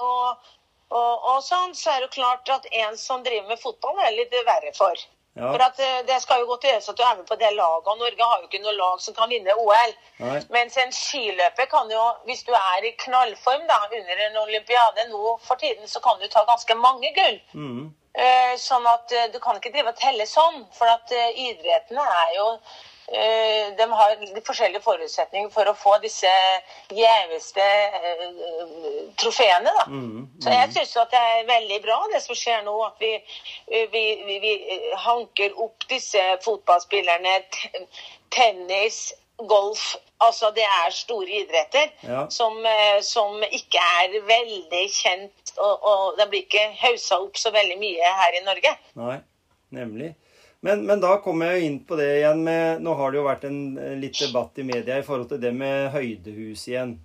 [0.00, 0.50] og,
[0.88, 4.34] og, og sånn, så er det klart at en som driver med fotball, er litt
[4.46, 5.02] verre for.
[5.38, 5.52] Ja.
[5.52, 7.86] For at eh, Det skal jo godt gjøres at du er med på det laget,
[7.86, 9.94] og Norge har jo ikke noe lag som kan vinne OL.
[10.18, 10.40] Nei.
[10.56, 15.36] Mens en skiløper kan jo, hvis du er i knallform da, under en olympiade nå
[15.46, 17.40] for tiden, så kan du ta ganske mange gull.
[17.54, 17.88] Mm.
[18.14, 22.34] Eh, Sånn at eh, du kan ikke drive og telle sånn, for at idrettene er
[22.40, 22.48] jo
[23.10, 26.30] De har de forskjellige forutsetninger for å få disse
[26.94, 28.20] gjeveste eh,
[29.18, 29.84] trofeene, da.
[29.90, 33.10] Mm, Så jeg syns at det er veldig bra det som skjer nå, at vi,
[33.66, 37.34] vi, vi, vi eh, hanker opp disse fotballspillerne.
[38.30, 39.12] Tennis,
[39.48, 39.96] golf.
[40.20, 42.26] Altså det er store idretter Ja.
[42.30, 47.50] som, eh, som ikke er veldig kjent, og, og det blir ikke haussa opp så
[47.50, 48.76] veldig mye her i Norge.
[49.00, 49.18] Nei,
[49.74, 50.12] nemlig.
[50.60, 53.24] Men, men da kommer jeg jo inn på det igjen med Nå har det jo
[53.24, 56.98] vært en eh, litt debatt i media i forhold til det med høydehus igjen.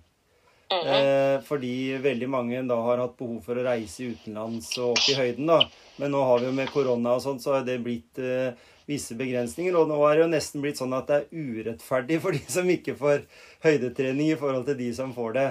[0.90, 5.14] eh, fordi veldig mange da har hatt behov for å reise utenlands og opp i
[5.16, 5.60] høyden, da.
[6.02, 8.58] Men nå har vi jo med korona og sånn, så har det blitt eh,
[8.90, 9.76] visse begrensninger.
[9.78, 12.68] Og nå er det jo nesten blitt sånn at det er urettferdig for de som
[12.76, 13.24] ikke får
[13.64, 15.48] høydetrening i forhold til de som får det.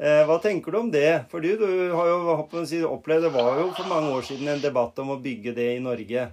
[0.00, 1.08] Eh, hva tenker du om det?
[1.30, 2.34] For du, du har jo
[2.90, 5.84] opplevd Det var jo for mange år siden en debatt om å bygge det i
[5.84, 6.26] Norge.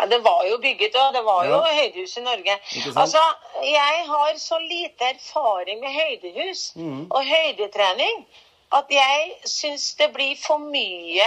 [0.00, 1.74] Ja, det var jo bygget, og det var jo Ja.
[1.82, 2.54] høydehus i Norge.
[2.96, 3.20] Altså,
[3.62, 7.10] jeg har så lite erfaring med høydehus mm.
[7.10, 8.24] og høydetrening
[8.72, 11.26] at jeg syns det blir for mye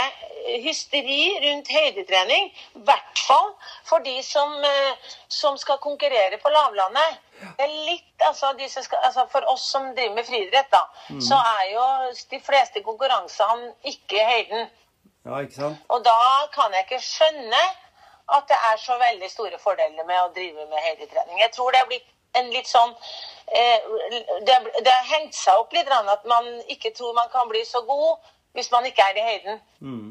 [0.63, 2.45] hysteri rundt høydetrening.
[2.75, 3.49] I hvert fall
[3.85, 4.95] for de som, eh,
[5.27, 7.19] som skal konkurrere på lavlandet.
[7.57, 10.83] Det er litt, altså, de som skal, altså For oss som driver med friidrett, da,
[11.09, 11.21] Mhm.
[11.21, 14.69] så er jo de fleste konkurransene ikke i høyden.
[15.25, 15.77] Ja, ikke sant?
[15.89, 17.63] Og da kan jeg ikke skjønne
[18.31, 21.39] at det er så veldig store fordeler med å drive med høydetrening.
[21.41, 22.93] Jeg tror det er blitt en litt sånn
[23.53, 23.89] eh,
[24.47, 28.23] det, har hengt seg opp litt at man ikke tror man kan bli så god
[28.57, 29.59] hvis man ikke er i høyden.
[29.81, 30.09] Mm.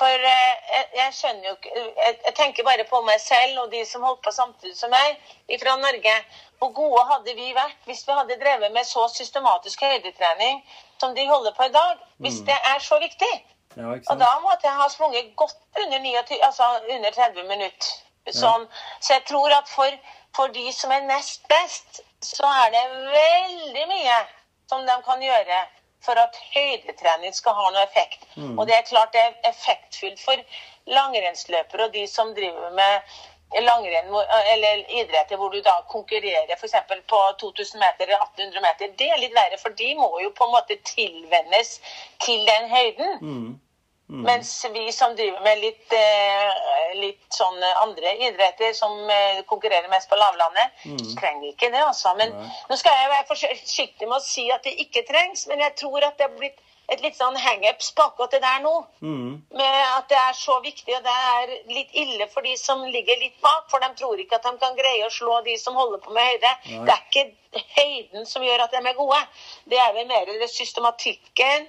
[0.00, 3.72] For eh, jeg, jeg skjønner jo ikke jeg, jeg tenker bare på meg selv og
[3.74, 5.20] de som holdt på samtidig som meg
[5.60, 6.16] fra Norge.
[6.62, 10.62] Hvor gode hadde vi vært hvis vi hadde drevet med så systematisk høydetrening
[11.00, 12.04] som de holder på i dag?
[12.22, 13.32] Hvis det er så viktig.
[13.76, 17.92] Ja, Og da måtte jeg ha sprunget godt under, 29, altså under 30 minutter.
[18.30, 18.68] Sånn.
[19.00, 19.94] Så jeg tror at for,
[20.36, 24.18] for de som er nest best, så er det veldig mye
[24.70, 25.62] som de kan gjøre
[26.02, 28.24] for at høydetrening skal ha noe effekt.
[28.58, 30.38] Og det er klart det er effektfullt for
[30.90, 33.12] langrennsløpere og de som driver med
[33.60, 34.14] langrenn
[34.52, 36.74] eller idretter hvor du da konkurrerer f.eks.
[37.10, 38.94] på 2000 meter eller 1800 meter.
[38.98, 41.76] Det er litt verre, for de må jo på en måte tilvennes
[42.24, 43.20] til den høyden.
[43.20, 43.60] Mm.
[44.12, 50.10] Mens vi som driver med litt, eh, litt sånn andre idretter, som eh, konkurrerer mest
[50.10, 50.98] på lavlandet, mm.
[51.16, 52.12] trenger ikke det, altså.
[52.18, 52.50] Men Nei.
[52.68, 56.04] nå skal jeg være forsiktig med å si at det ikke trengs, men jeg tror
[56.04, 56.60] at det er blitt
[56.92, 58.74] et litt sånn hangups på akkurat det der nå.
[59.00, 59.40] Mm.
[59.58, 63.20] Med at det er så viktig, og det er litt ille for de som ligger
[63.20, 63.66] litt bak.
[63.72, 66.28] For de tror ikke at de kan greie å slå de som holder på med
[66.30, 66.54] høyde.
[66.68, 66.84] Nei.
[66.86, 69.20] Det er ikke høyden som gjør at de er gode.
[69.72, 71.68] Det er vel mer det systematikken.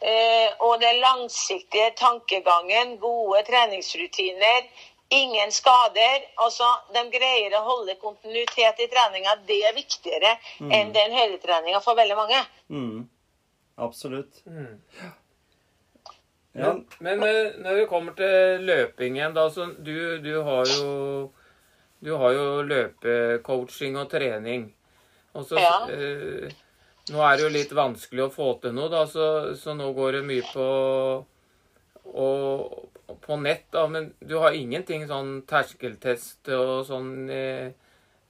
[0.00, 4.68] Eh, og den langsiktige tankegangen, gode treningsrutiner,
[5.08, 6.26] ingen skader.
[6.44, 9.38] Altså, De greier å holde kontinuitet i treninga.
[9.48, 12.42] Det er viktigere enn den høydetreninga for veldig mange.
[12.68, 13.06] Mm.
[13.76, 14.42] Absolutt.
[14.46, 14.78] Mm.
[16.56, 16.72] Ja.
[16.72, 21.32] Men, men eh, når det kommer til løping igjen, da, så du, du har jo
[22.00, 24.66] Du har jo løpecoaching og trening.
[25.34, 25.74] Og så Ja.
[25.90, 26.52] eh,
[27.12, 30.16] Nå er det jo litt vanskelig å få til noe, da, så, så nå går
[30.18, 30.64] det mye på
[32.18, 32.88] og,
[33.22, 33.84] på nett, da.
[33.86, 37.70] Men du har ingenting sånn terskeltest og sånn eh,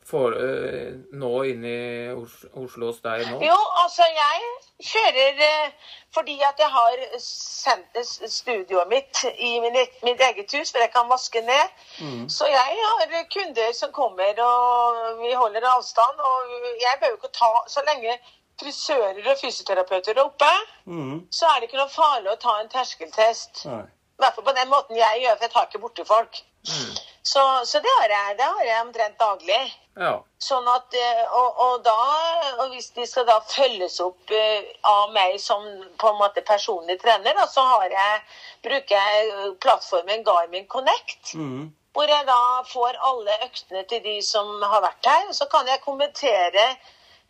[0.07, 2.11] for, eh, nå inne i
[2.63, 3.41] Oslo hos deg nå?
[3.43, 4.45] Jo, altså jeg
[4.91, 5.73] kjører eh,
[6.15, 7.99] fordi at jeg har sendt
[8.33, 11.75] studioet mitt i min, e- mitt eget hus, for jeg kan vaske ned.
[12.33, 16.23] Så jeg har kunder som kommer, og vi holder avstand.
[16.31, 18.17] Og jeg behøver ikke å ta Så lenge
[18.61, 20.53] frisører og fysioterapeuter er oppe,
[20.87, 21.27] Mm.
[21.31, 23.67] så er det ikke noe farlig å ta en terskeltest.
[23.67, 26.39] I hvert fall på den måten jeg gjør, for jeg tar ikke borti folk.
[26.65, 26.97] Mm.
[27.27, 29.63] Så, så det har jeg, det har jeg omtrent daglig.
[29.99, 30.13] Ja.
[30.47, 31.95] Sånn at, eh, og, og da,
[32.61, 35.65] og hvis de skal da følges opp eh, av meg som
[35.99, 38.21] på en måte personlig trener, da, så har jeg,
[38.69, 41.33] bruker jeg eh, plattformen Garmin Connect.
[41.35, 41.73] Mm.
[41.97, 45.31] Hvor jeg da får alle øktene til de som har vært her.
[45.33, 46.67] Så kan jeg kommentere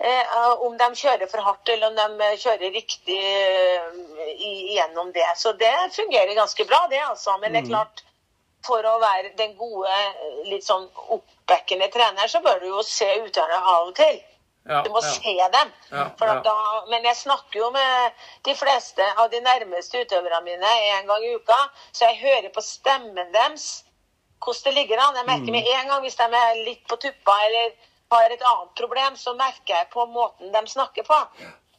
[0.02, 0.34] eh,
[0.66, 5.28] om de kjører for hardt, eller om de kjører riktig eh, i- gjennom det.
[5.38, 7.38] Så det fungerer ganske bra, det altså.
[7.40, 8.02] Men det er klart,
[8.66, 9.98] for å være den gode,
[10.50, 14.18] litt sånn oppbackende trener, så bør du jo se utøverne av og til.
[14.66, 15.10] Ja, Du må ja.
[15.14, 15.72] se dem.
[15.92, 16.06] Ja,
[16.42, 16.54] da,
[16.90, 21.34] men jeg snakker jo med de fleste av de nærmeste utøverne mine en gang i
[21.38, 21.58] uka,
[21.92, 23.84] så jeg hører på stemmen deres
[24.42, 25.16] hvordan det ligger an.
[25.16, 27.70] Jeg merker med en gang hvis de er litt på tuppa eller
[28.12, 31.20] har et annet problem, så merker jeg på måten de snakker på.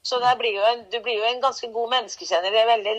[0.08, 2.54] Så det blir jo en, du blir jo en ganske god menneskekjenner.
[2.54, 2.93] Det er veldig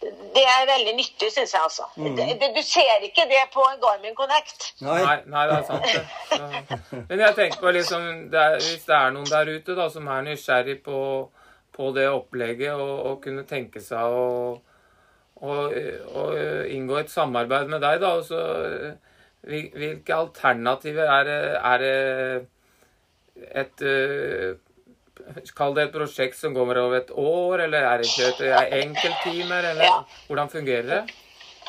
[0.00, 1.84] det er veldig nyttig, syns jeg, altså.
[1.96, 4.70] Det, det, du ser ikke det på en Garmin Connect.
[4.80, 5.00] Nei.
[5.28, 5.90] Nei, det er sant,
[6.32, 7.02] det.
[7.10, 10.08] Men jeg tenker på liksom det er, Hvis det er noen der ute da som
[10.08, 11.02] er nysgjerrig på,
[11.76, 14.24] på det opplegget, og, og kunne tenke seg å,
[15.40, 15.76] og,
[16.14, 16.32] og,
[16.72, 18.40] inngå et samarbeid med deg, da, og så
[19.48, 21.94] hvil- Hvilke alternativer er det, er det
[23.64, 24.56] et øh,
[25.56, 28.78] Kall det et prosjekt som går over et år, eller er det ikke et er
[28.82, 29.98] enkelttimer, eller Ja.
[30.28, 31.02] hvordan fungerer det?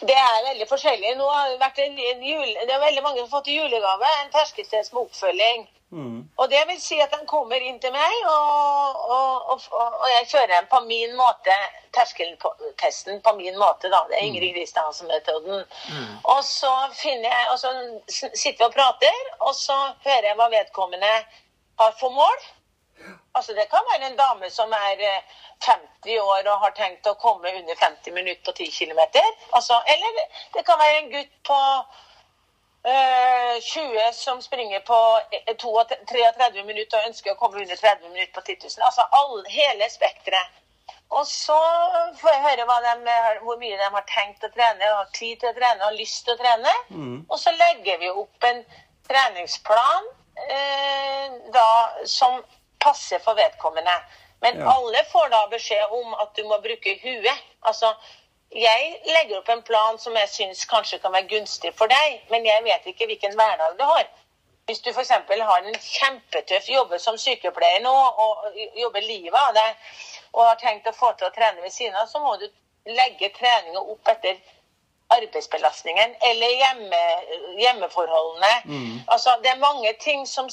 [0.02, 1.12] Det er veldig forskjellig.
[1.18, 3.60] Nå har det vært en, en jule, det er veldig mange som har fått i
[3.60, 5.68] julegave en terskelstes med oppfølging.
[5.92, 6.20] Mm.
[6.40, 9.66] Og det vil si at den kommer inn til meg, og, og, og,
[10.00, 11.58] og jeg kjører den på min måte,
[11.98, 14.00] terskeltesten på min måte, da.
[14.10, 15.66] Det er Ingrid Kristiansen-metoden.
[16.24, 17.74] Og så finner jeg, og så
[18.08, 21.12] sitter vi og prater, og så hører jeg hva vedkommende
[21.82, 22.50] har for mål.
[23.36, 25.24] Altså Det kan være en dame som er eh,
[25.66, 29.02] 50 år og har tenkt å komme under 50 minutter og 10 km.
[29.58, 30.24] Altså, eller
[30.56, 31.60] det kan være en gutt på
[32.92, 35.00] øh, 20 som springer på
[35.32, 38.88] eh, 32 33 minutter og ønsker å komme under 30 minutter på 10 000.
[38.90, 40.60] Altså all, hele spekteret.
[41.12, 41.60] Og så
[42.20, 42.66] får jeg høre
[43.06, 45.98] de, hvor mye de har tenkt å trene, og har tid til å trene og
[46.00, 46.72] lyst til å trene.
[47.28, 48.62] Og så legger vi opp en
[49.10, 50.08] treningsplan
[50.48, 51.68] eh, da,
[52.08, 52.40] som
[52.82, 53.96] passer for vedkommende.
[54.42, 54.74] Men Ja.
[54.76, 57.44] alle får da beskjed om at du må bruke huet.
[57.64, 57.94] Altså,
[58.52, 62.46] jeg legger opp en plan som jeg syns kanskje kan være gunstig for deg, men
[62.46, 64.08] jeg vet ikke hvilken hverdag du har.
[64.66, 65.10] Hvis du f.eks.
[65.10, 69.76] har en kjempetøff jobb som sykepleier nå, og jobber livet av deg,
[70.34, 72.48] og har tenkt å få til å trene ved siden av, så må du
[72.86, 74.38] legge treninga opp etter
[75.12, 77.02] arbeidsbelastningen eller hjemme,
[77.60, 78.54] hjemmeforholdene.
[79.08, 80.50] Altså, det er mange ting som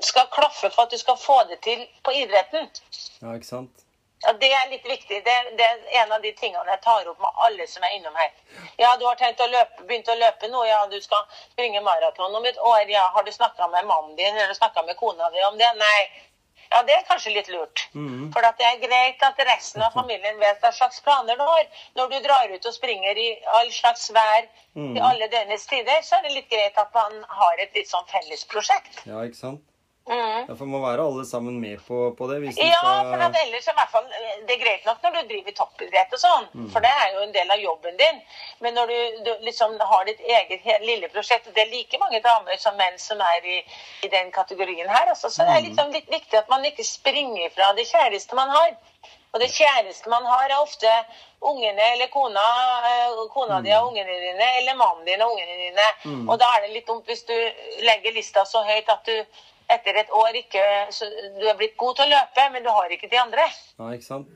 [0.00, 2.68] skal klaffe for at du skal få det til på idretten.
[3.22, 3.84] Ja, ikke sant?
[4.22, 5.22] Ja, Det er litt viktig.
[5.24, 8.14] Det, det er en av de tingene jeg tar opp med alle som er innom
[8.14, 8.30] her.
[8.78, 10.64] Ja, du har tenkt å løpe, begynt å løpe nå.
[10.68, 12.84] Ja, du skal springe maraton om et år.
[12.90, 15.72] Ja, har du snakka med mannen din eller snakka med kona di om det?
[15.80, 15.98] Nei.
[16.72, 17.84] Ja, det er kanskje litt lurt.
[18.34, 21.66] For det er greit at resten av familien vet hva slags planer du har.
[21.98, 26.16] Når du drar ut og springer i all slags vær i alle døgnets tider, så
[26.16, 29.04] er det litt greit at man har et litt sånn felles prosjekt.
[29.04, 29.68] Ja, ikke sant?
[30.02, 30.46] Mm.
[30.48, 32.40] Derfor må være alle sammen med på, på det.
[32.58, 35.20] Ja, for at ellers er i hvert fall eh, Det er greit nok når du
[35.30, 38.18] driver toppidrett og sånn, for det er jo en del av jobben din.
[38.64, 42.18] Men når du, du liksom har ditt eget lille prosjekt, og det er like mange
[42.24, 43.60] damer som menn som er i,
[44.02, 47.54] i den kategorien her, altså, så det er liksom litt viktig at man ikke springer
[47.54, 48.74] fra det kjæreste man har.
[49.32, 50.90] Og det kjæreste man har, er ofte
[51.40, 52.42] ungene eller kona,
[53.14, 55.86] kona kona di og ungene dine, eller mannen din og ungene dine.
[56.26, 57.34] Og da er det litt dumt hvis du
[57.86, 59.16] legger lista så høyt at du
[59.74, 60.64] etter et år ikke
[61.38, 63.46] Du er blitt god til å løpe, men du har ikke de andre.
[63.78, 64.28] Ja, ikke sant?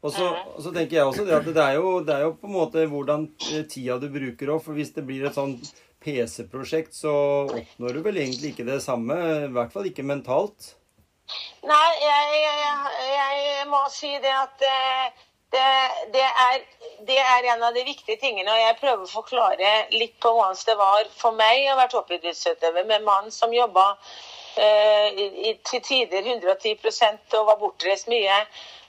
[0.00, 2.32] Og så, og så tenker jeg også det at det er jo, det er jo
[2.40, 4.62] på en måte hvordan eh, tida du bruker òg.
[4.64, 5.58] For hvis det blir et sånn
[6.00, 7.12] PC-prosjekt, så
[7.44, 9.18] oppnår du vel egentlig ikke det samme.
[9.44, 10.74] I hvert fall ikke mentalt.
[11.68, 15.20] Nei, jeg, jeg, jeg må si det at eh,
[15.52, 15.66] det,
[16.14, 16.64] det, er,
[17.06, 18.50] det er en av de viktige tingene.
[18.54, 22.86] Og jeg prøver å forklare litt på hvordan det var for meg å være toppidrettsutøver
[22.86, 23.90] med en mann som jobba
[24.58, 28.36] i, i, til tider 110% og var bortreist mye.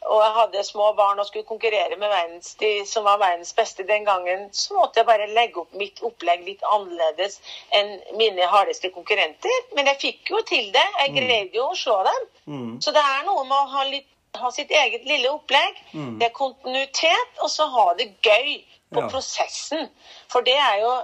[0.10, 3.84] Og jeg hadde små barn og skulle konkurrere med verdens, de som var verdens beste
[3.86, 4.48] den gangen.
[4.54, 7.38] Så måtte jeg bare legge opp mitt opplegg litt annerledes
[7.78, 9.60] enn mine hardeste konkurrenter.
[9.78, 10.88] Men jeg fikk jo til det.
[11.04, 12.26] Jeg greide jo å slå dem.
[12.50, 12.74] Mm.
[12.82, 14.10] Så det er noe med å ha, litt,
[14.42, 15.84] ha sitt eget lille opplegg.
[16.18, 19.08] Det er kontinuitet, og så ha det gøy på Ja.
[19.08, 19.86] prosessen.
[20.34, 20.96] For det er, jo,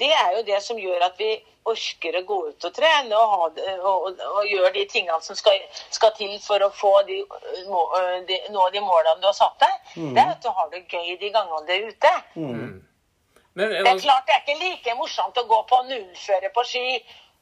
[0.00, 3.32] det er jo det som gjør at vi orker å gå ut og trene og,
[3.32, 5.60] ha det, og, og, og gjøre de tingene som skal,
[5.94, 7.20] skal til for å få de,
[7.70, 7.82] må,
[8.26, 9.92] de, nå de målene du har satt deg.
[10.16, 12.12] Det er at du har det gøy de gangene du er ute.
[12.34, 12.72] Mm.
[13.54, 16.86] Men Det er klart det er ikke like morsomt å gå på nullføre på ski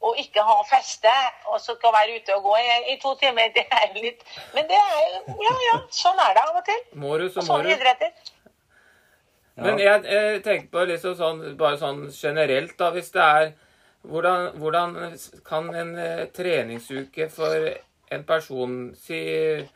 [0.01, 1.11] og ikke ha feste,
[1.53, 3.51] og så skal være ute og gå i, i to timer.
[3.53, 4.23] Det er litt
[4.55, 6.79] Men det er jo Ja, ja, sånn er det av og til.
[6.97, 7.73] må du, så Og må sånn du.
[7.75, 8.13] idretter.
[9.61, 13.51] Men jeg, jeg tenker på liksom sånn, bare sånn generelt, da, hvis det er
[14.01, 14.95] Hvordan, hvordan
[15.45, 17.69] kan en eh, treningsuke for
[18.11, 19.69] en person Si eh,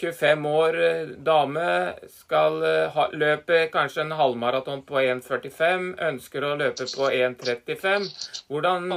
[0.00, 6.54] 25 år, eh, dame, skal eh, ha, løpe kanskje en halvmaraton på 1,45, ønsker å
[6.56, 8.06] løpe på 1,35.
[8.48, 8.92] Hvordan,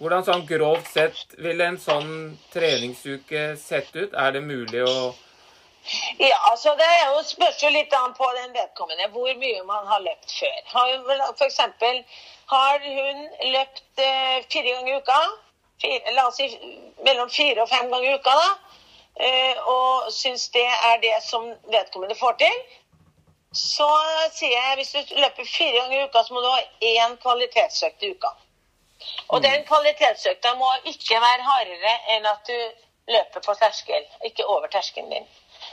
[0.00, 2.12] hvordan sånn grovt sett vil en sånn
[2.52, 4.10] treningsuke sett ut?
[4.12, 5.12] Er det mulig å
[6.18, 9.86] Ja, altså det er jo, spørs jo litt an på den vedkommende hvor mye man
[9.86, 10.58] har løpt før.
[10.74, 12.04] Har eksempel,
[12.52, 13.24] har hun
[13.54, 15.18] løpt eh, fire ganger i uka?
[15.82, 16.46] Fire, la oss si
[17.02, 18.78] mellom fire og fem ganger i uka, da.
[19.26, 22.62] Eh, og syns det er det som vedkommende får til.
[23.52, 23.88] så
[24.32, 26.62] sier jeg hvis du løper fire ganger i uka, så må du ha
[26.92, 28.30] én kvalitetsøkt i uka.
[29.28, 32.56] Og den kvalitetsøkta må ikke være hardere enn at du
[33.12, 35.28] løper på terskel, ikke over terskelen din.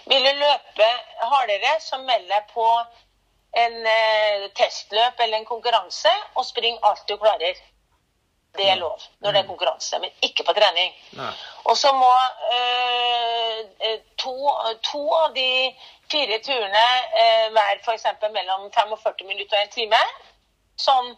[0.09, 0.87] Vil du løpe
[1.31, 2.65] hardere, så meld deg på
[3.63, 7.57] en eh, testløp eller en konkurranse og spring alt du klarer.
[8.57, 10.95] Det er lov når det er konkurranse, men ikke på trening.
[11.69, 12.09] Og så må
[12.55, 14.33] eh, eh, to,
[14.83, 15.49] to av de
[16.11, 16.85] fire turene
[17.21, 18.07] eh, være f.eks.
[18.33, 20.01] mellom 45 minutter og en time.
[20.81, 21.13] Sånn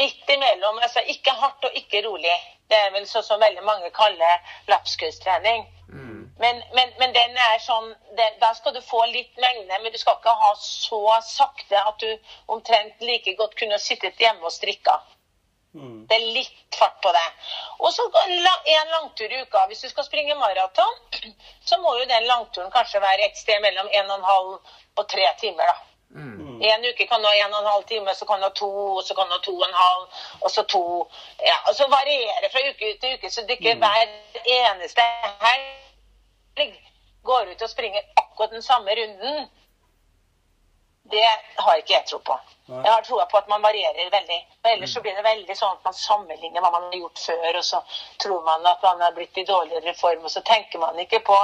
[0.00, 0.80] midt imellom.
[0.80, 2.36] Altså ikke hardt og ikke rolig.
[2.70, 5.66] Det er vel sånn som veldig mange kaller lapskaustrening.
[5.90, 6.20] Mm.
[6.40, 9.98] Men, men, men den er sånn det, Da skal du få litt mengde, men du
[9.98, 12.10] skal ikke ha så sakte at du
[12.54, 15.00] omtrent like godt kunne sittet hjemme og strikka.
[15.74, 16.06] Mm.
[16.10, 17.26] Det er litt fart på det.
[17.78, 19.66] Og så en langtur i uka.
[19.68, 20.96] Hvis du skal springe maraton,
[21.68, 24.58] så må jo den langturen kanskje være et sted mellom 1 12
[24.96, 25.70] og 3 timer.
[25.70, 25.89] da.
[26.14, 26.62] Mm.
[26.62, 29.14] En uke kan du ha 1 12 time, så kan du ha to, og så
[29.14, 30.06] kan du ha to og en halv,
[30.40, 31.10] og så to.
[31.38, 34.06] Ja, og så varierer fra uke til uke, så det ikke hver
[34.44, 35.06] eneste
[35.46, 36.76] helg
[37.22, 39.48] går ut og springer akkurat den samme runden.
[41.10, 42.36] Det har ikke jeg tro på.
[42.70, 42.82] Nei.
[42.84, 44.40] Jeg har troa på at man varierer veldig.
[44.62, 47.58] Og ellers så blir det veldig sånn at man sammenligner hva man har gjort før,
[47.58, 47.80] og så
[48.22, 51.38] tror man at man har blitt i dårligere form, og så tenker man ikke på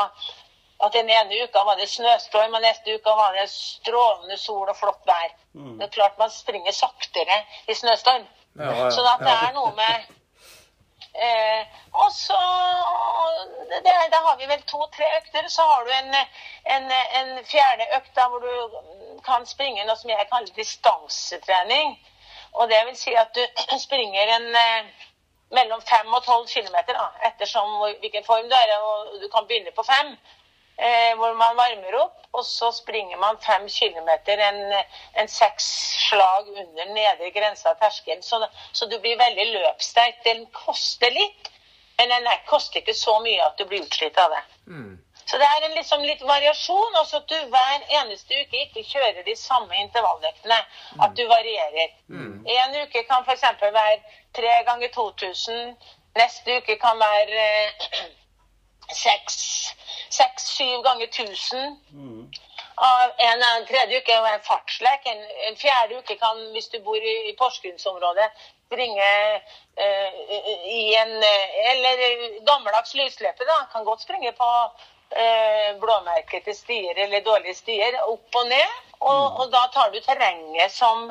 [0.85, 4.77] at den ene uka var det snøstorm, og neste uka var det strålende sol og
[4.77, 5.33] flott vær.
[5.55, 5.79] Mm.
[5.79, 8.27] Det er klart man springer saktere i snøstorm.
[8.59, 10.05] Ja, ja, Så at det er noe med
[11.15, 12.39] eh, Og så
[13.85, 15.49] Da har vi vel to-tre økter.
[15.49, 16.15] Så har du en,
[16.77, 21.99] en, en fjerde økt da, hvor du kan springe noe som jeg kaller distansetrening.
[22.53, 23.45] Og det vil si at du
[23.87, 24.89] springer en eh,
[25.51, 26.77] mellom 5 og 12 km,
[27.29, 28.77] ettersom hvilken form du er.
[28.81, 30.17] Og du kan begynne på 5
[30.77, 34.61] eh, hvor man varmer opp, og så springer man fem kilometer, en,
[35.21, 35.67] en seks
[36.09, 38.23] slag under nedre grensa av terskelen.
[38.23, 40.21] Så, så du blir veldig løpssterk.
[40.25, 41.51] Den koster litt,
[41.99, 44.45] men den er, koster ikke så mye at du blir utslitt av det.
[44.69, 44.95] Mm.
[45.27, 49.25] Så det er en liksom litt variasjon, også at du hver eneste uke ikke kjører
[49.27, 50.59] de samme intervalløktene.
[51.03, 51.97] At du varierer.
[52.07, 52.45] Mm.
[52.47, 53.43] En uke kan f.eks.
[53.65, 53.97] være
[54.39, 55.75] tre ganger 2000.
[56.21, 58.07] Neste uke kan være eh,
[58.93, 59.37] seks,
[60.09, 61.79] seks, syv ganger 1000.
[61.93, 62.27] Mm.
[63.17, 65.07] En, en tredje uke er fartslek.
[65.07, 68.29] En, en fjerde uke kan, hvis du bor i, i Porsgrunnsområdet,
[68.67, 69.11] springe
[69.77, 70.13] eh,
[70.67, 72.03] i en eh, Eller
[72.45, 73.59] gammeldags lysløype, da.
[73.73, 74.51] Kan godt springe på
[75.11, 77.99] eh, blåmerkete stier eller dårlige stier.
[78.07, 78.79] Opp og ned.
[79.01, 81.11] Og, og da tar du terrenget som,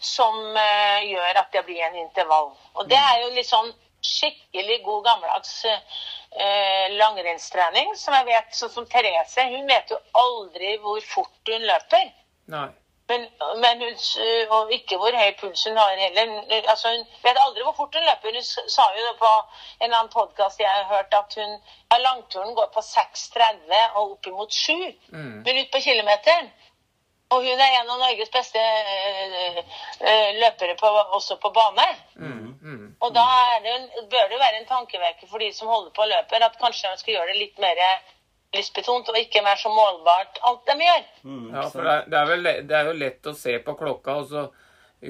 [0.00, 2.52] som eh, gjør at det blir en intervall.
[2.74, 3.72] Og det er jo litt sånn
[4.06, 10.76] skikkelig god gammeldags eh, langrennstrening, som jeg vet, sånn som Therese, hun vet jo aldri
[10.82, 12.10] hvor fort hun løper.
[12.52, 12.66] Nei.
[13.06, 13.22] Men,
[13.62, 13.92] men hun,
[14.50, 16.32] og ikke hvor høy puls hun har heller.
[16.72, 18.34] Altså, hun vet aldri hvor fort hun løper.
[18.34, 18.42] Hun
[18.74, 19.28] sa jo det på
[19.86, 21.52] en annen podkast jeg har hørt, at hun
[21.92, 24.74] ja, langturen går på 6,30 og opp imot 7
[25.14, 25.42] Mm.
[25.46, 26.50] minutter på kilometeren.
[27.34, 29.56] Og hun er en av Norges beste eh,
[30.00, 31.86] eh, løpere på, også på bane.
[32.16, 32.52] Mm.
[32.62, 32.84] Mm.
[33.02, 33.24] Og da
[33.54, 36.44] er det, en- bør det være en tankevekker for de som holder på og løper,
[36.46, 37.80] at kanskje de skal gjøre det litt mer
[38.54, 41.02] lystbetont og ikke være så målbart alt de gjør.
[41.26, 43.74] Mm, Ja, for det er, det, er vel, det er jo lett å se på
[43.76, 44.46] klokka, og så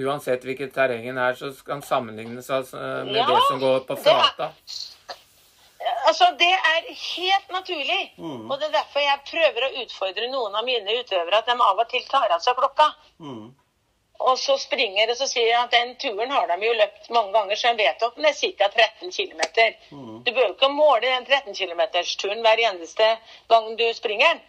[0.06, 3.94] uansett hvilket terrengen er, så skal den sammenlignes altså, med Ja, det som går på
[3.94, 4.50] det er- flata.
[6.06, 8.14] Altså, Det er helt naturlig.
[8.18, 8.50] Mm.
[8.50, 11.78] Og det er derfor jeg prøver å utfordre noen av mine utøvere at de av
[11.78, 12.90] og til tar av seg klokka.
[13.20, 13.54] Mm.
[14.26, 17.34] Og så springer og så sier jeg at den turen har de jo løpt mange
[17.34, 18.70] ganger, så de vet at den er ca.
[18.72, 19.42] 13 km.
[19.92, 20.22] Mm.
[20.24, 23.10] Du bør jo ikke måle den 13 km-turen hver eneste
[23.52, 24.44] gang du springer den.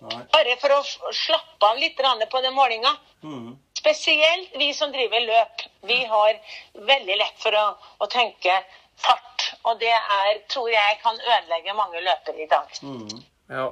[0.00, 1.98] Bare for å slappe av litt
[2.32, 2.94] på den målinga.
[3.22, 3.56] Mm.
[3.76, 5.64] Spesielt vi som driver løp.
[5.88, 6.38] Vi har
[6.74, 7.66] veldig lett for å,
[7.98, 8.62] å tenke
[8.96, 9.29] fart.
[9.64, 12.78] Og det er, tror jeg kan ødelegge mange løpere i dag.
[12.82, 13.22] Mm.
[13.50, 13.66] Ja.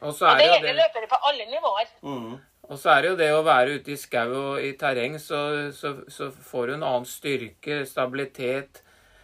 [0.00, 1.88] Og så Og det det gjelder det, løpere på alle nivåer.
[2.02, 2.38] Mm.
[2.70, 5.40] og så er det, jo det å være ute i skau og i terreng, så,
[5.74, 8.82] så, så får du en annen styrke, stabilitet.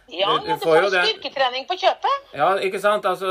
[0.09, 1.05] Ja, Du- du får jo den...
[1.05, 2.27] styrketrening på kjøpet.
[2.33, 3.05] Ja, ikke sant?
[3.05, 3.27] Altså,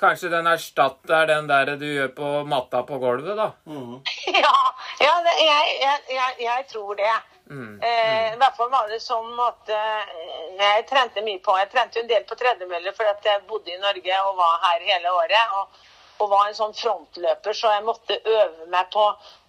[0.00, 3.50] kanskje den erstatter den der du gjør på matta på gulvet, da.
[3.66, 3.98] Mm.
[4.42, 4.54] Ja,
[5.00, 7.10] ja det, jeg, jeg, jeg, jeg tror det.
[7.50, 7.80] Mm.
[7.82, 10.14] Eh, I hvert fall var det sånn at eh,
[10.58, 13.78] jeg trente mye på Jeg trente en del på tredemølle fordi at jeg bodde i
[13.78, 15.60] Norge og var her hele året.
[15.60, 15.84] Og,
[16.16, 19.02] og var en sånn frontløper, så jeg måtte øve meg på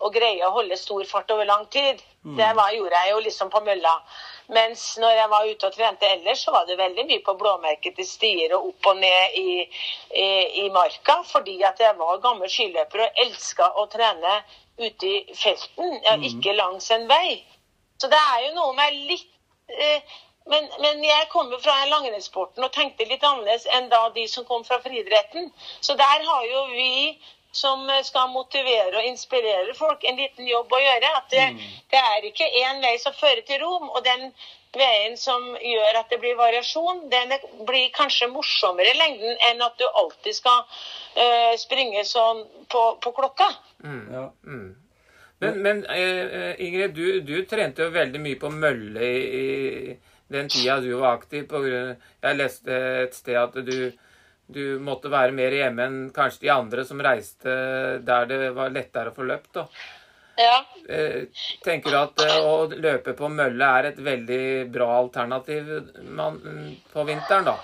[0.03, 2.01] å greie å holde stor fart over lang tid.
[2.35, 3.93] Det var, gjorde jeg jo liksom på mølla.
[4.51, 8.03] Mens når jeg var ute og trente ellers, så var det veldig mye på blåmerkete
[8.03, 9.63] stier og opp og ned i,
[10.11, 10.27] i,
[10.63, 11.21] i marka.
[11.31, 14.41] Fordi at jeg var gammel skiløper og elska å trene
[14.77, 17.39] ute i felten, ja, ikke langs en vei.
[17.97, 19.29] Så det er jo noe med litt
[19.67, 20.17] eh,
[20.47, 24.63] men, men jeg kommer fra langrennssporten og tenkte litt annerledes enn da de som kom
[24.63, 25.49] fra friidretten.
[25.83, 27.17] Så der har jo vi
[27.51, 31.11] som skal motivere og inspirere folk, en liten jobb å gjøre.
[31.19, 31.45] At det,
[31.91, 33.89] det er ikke én vei som fører til Rom.
[33.89, 34.29] Og den
[34.77, 37.33] veien som gjør at det blir variasjon, den
[37.67, 43.15] blir kanskje morsommere i lengden enn at du alltid skal uh, springe sånn på, på
[43.19, 43.49] klokka.
[43.83, 44.27] Ja.
[44.45, 44.75] Mm.
[45.43, 49.97] Men, men eh, Ingrid, du, du trente jo veldig mye på mølle i,
[50.33, 51.45] den tida du var aktiv.
[51.49, 53.91] På grunn, jeg leste et sted at du,
[54.49, 57.53] du måtte være mer hjemme enn kanskje de andre som reiste
[58.07, 59.53] der det var lettere å få løpt.
[59.59, 59.67] Da.
[60.37, 60.57] Ja.
[60.89, 61.29] Eh,
[61.65, 65.71] tenker du at eh, å løpe på mølle er et veldig bra alternativ
[66.17, 66.41] man,
[66.93, 67.57] på vinteren, da?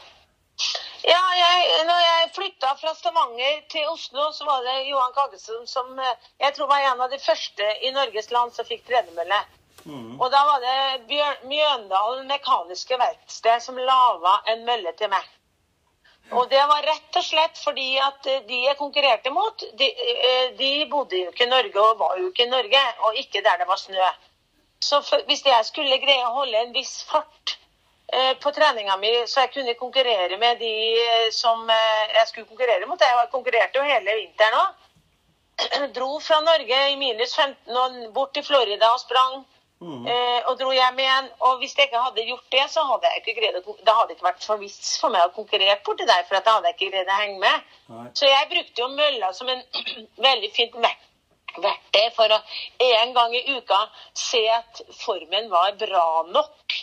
[1.03, 5.99] Ja, jeg, når jeg flytta fra Stavanger til Oslo, så var det Johan Kagesen som
[5.99, 9.41] eh, jeg tror var en av de første i Norges land som fikk tredemølle.
[10.15, 15.25] Og da var det Bjørn, Mjøndalen Mekaniske Verksted som laga en mølle til meg.
[16.31, 20.53] Og det var rett og slett fordi at eh, de jeg konkurrerte mot, de, eh,
[20.59, 23.59] de bodde jo ikke i Norge og var jo ikke i Norge, og ikke der
[23.59, 24.13] det var snø.
[24.79, 27.57] Så for, hvis jeg skulle greie å holde en viss fart
[28.43, 32.85] på treninga mi, så jeg kunne konkurrere med de eh, som eh, jeg skulle konkurrere
[32.89, 34.81] mot Jeg konkurrerte jo hele vinteren òg.
[35.95, 39.43] Dro fra Norge i minus 15 og bort til Florida og sprang.
[39.83, 41.25] Eh, og dro hjem igjen.
[41.43, 44.15] Og hvis jeg ikke hadde gjort det, så hadde jeg ikke greid å Det hadde
[44.15, 46.77] ikke vært for vits for meg å konkurrere borti der, for at da hadde jeg
[46.77, 47.73] ikke greid å henge med.
[47.91, 48.05] Nei.
[48.15, 49.65] Så jeg brukte jo mølla som en
[50.29, 51.09] veldig fint verk-
[51.53, 52.39] verktøy for å
[52.87, 53.83] en gang i uka
[54.17, 56.79] se at formen var bra nok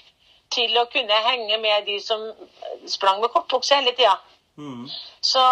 [0.51, 2.25] til å kunne henge med de som
[2.89, 4.17] sprang med kortbukse hele tida.
[4.61, 4.89] Mm.
[5.21, 5.43] Så,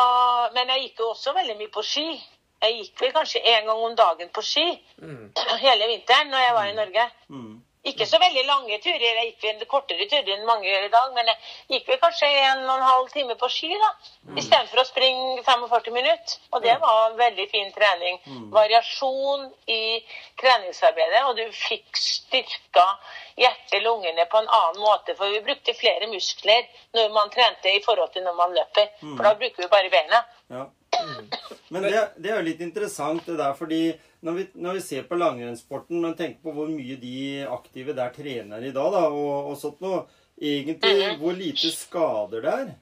[0.56, 2.08] men jeg gikk jo også veldig mye på ski.
[2.62, 4.66] Jeg gikk vel kanskje en gang om dagen på ski
[5.62, 7.04] hele vinteren når jeg var i Norge.
[7.30, 7.52] Mm.
[7.86, 9.04] Ikke så veldig lange turer.
[9.06, 11.38] Jeg gikk vel kortere turer enn mange gjør i dag, men jeg
[11.74, 13.90] gikk vel kanskje en og en halv time på ski da,
[14.34, 16.34] istedenfor å springe 45 minutter.
[16.52, 18.18] Og det var veldig fin trening.
[18.54, 19.80] Variasjon i
[20.42, 22.86] treningsarbeidet, og du fikk styrka
[23.38, 26.66] hjertet, lungene på en annen måte, for vi brukte flere muskler
[26.98, 30.24] når man trente i forhold til når man løper, for da bruker vi bare beina.
[30.50, 30.66] Ja.
[31.68, 33.82] Men det, det er jo litt interessant det der, fordi
[34.24, 38.12] når vi, når vi ser på langrennssporten og tenker på hvor mye de aktive der
[38.14, 40.02] trener i dag, da, og, og sånt noe,
[40.38, 42.72] egentlig hvor lite skader det er.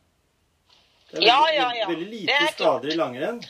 [1.10, 1.90] Det er veldig, ja, ja.
[1.90, 3.42] veldig lite er skader i langrenn.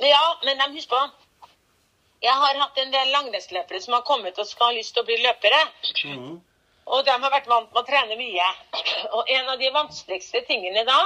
[0.00, 1.00] Ja, men de, husk på
[2.22, 5.08] Jeg har hatt en del langrennsløpere som har kommet og skal ha lyst til å
[5.08, 5.60] bli løpere.
[6.04, 6.38] Mm.
[6.90, 8.48] Og de har vært vant med å trene mye.
[9.16, 10.98] Og en av de vanskeligste tingene da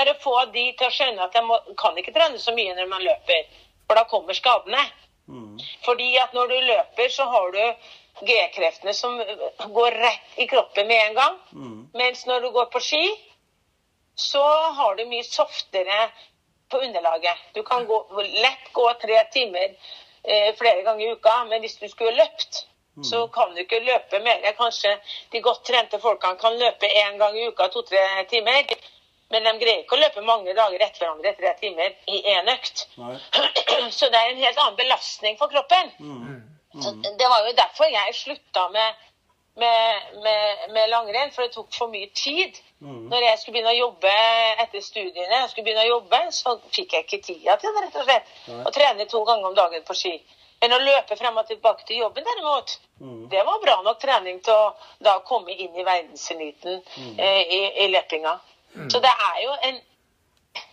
[0.00, 2.74] er å få de til å skjønne at de må, kan ikke trene så mye
[2.76, 3.46] når man løper.
[3.86, 4.82] For da kommer skadene.
[5.28, 5.56] Mm.
[5.86, 7.62] Fordi at når du løper, så har du
[8.26, 9.18] G-kreftene som
[9.78, 11.40] går rett i kroppen med en gang.
[11.52, 11.80] Mm.
[11.94, 13.02] Mens når du går på ski,
[14.16, 14.44] så
[14.78, 16.06] har du mye softere
[16.72, 17.42] på underlaget.
[17.54, 19.68] Du kan gå, lett gå tre timer
[20.22, 22.64] eh, flere ganger i uka, men hvis du skulle løpt,
[23.04, 24.40] så kan du ikke løpe mer.
[24.56, 24.94] Kanskje
[25.32, 28.64] de godt trente folkene kan løpe én gang i uka to-tre timer.
[29.34, 32.86] Men de greier ikke å løpe mange dager etter hverandre tre timer i én økt.
[33.00, 33.16] Nei.
[33.98, 35.90] Så det er en helt annen belastning for kroppen.
[35.98, 36.44] Mm.
[36.82, 39.02] Så det var jo derfor jeg slutta med,
[39.56, 42.58] med, med, med langrenn, for det tok for mye tid.
[42.84, 43.06] Mm.
[43.10, 44.14] Når jeg skulle begynne å jobbe
[44.62, 48.00] etter studiene, jeg skulle begynne å jobbe, så fikk jeg ikke tida til det, rett
[48.02, 48.34] og slett.
[48.46, 48.62] Nei.
[48.62, 50.16] Å trene to ganger om dagen på ski.
[50.60, 53.22] Men å løpe frem og tilbake til jobben, derimot, mm.
[53.32, 54.70] det var bra nok trening til å
[55.04, 56.78] da komme inn i verdenseliten
[57.16, 58.36] eh, i, i løpinga.
[58.88, 59.78] Så det er jo en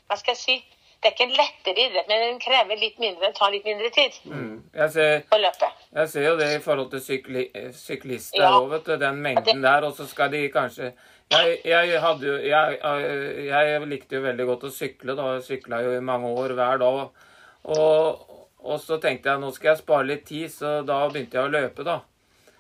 [0.08, 0.56] Hva skal jeg si?
[1.04, 4.20] Det er ikke en lettere idrett, men den krever litt mindre, tar litt mindre tid
[4.24, 4.62] Mm.
[4.74, 5.68] Jeg ser å løpe.
[5.94, 8.60] Jeg ser jo det i forhold til sykli, syklister syklister Ja.
[8.72, 8.96] vet du.
[8.98, 9.84] Den mengden der.
[9.84, 10.94] Og så skal de kanskje
[11.32, 15.16] jeg, jeg, hadde jo, jeg, jeg, jeg likte jo veldig godt å sykle.
[15.16, 17.10] da, Jeg sykla jo i mange år hver dag.
[17.64, 18.24] Og,
[18.64, 21.54] og så tenkte jeg nå skal jeg spare litt tid, så da begynte jeg å
[21.54, 22.00] løpe, da.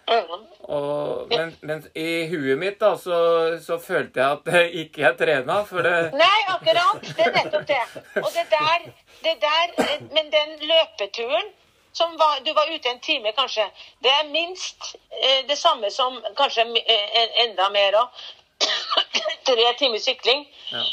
[0.07, 3.17] Og, men, men i huet mitt da, så,
[3.63, 5.61] så følte jeg at jeg ikke jeg trena.
[5.69, 7.01] For det Nei, akkurat.
[7.03, 7.81] Det er nettopp det.
[8.23, 8.87] Og det der,
[9.23, 9.75] det der
[10.11, 11.51] Men den løpeturen
[11.93, 13.67] som var, Du var ute en time, kanskje.
[14.03, 18.23] Det er minst eh, det samme som kanskje eh, enda mer òg.
[19.49, 20.47] Tre timer sykling.
[20.71, 20.83] Ja.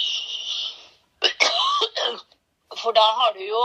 [2.83, 3.63] For da har du jo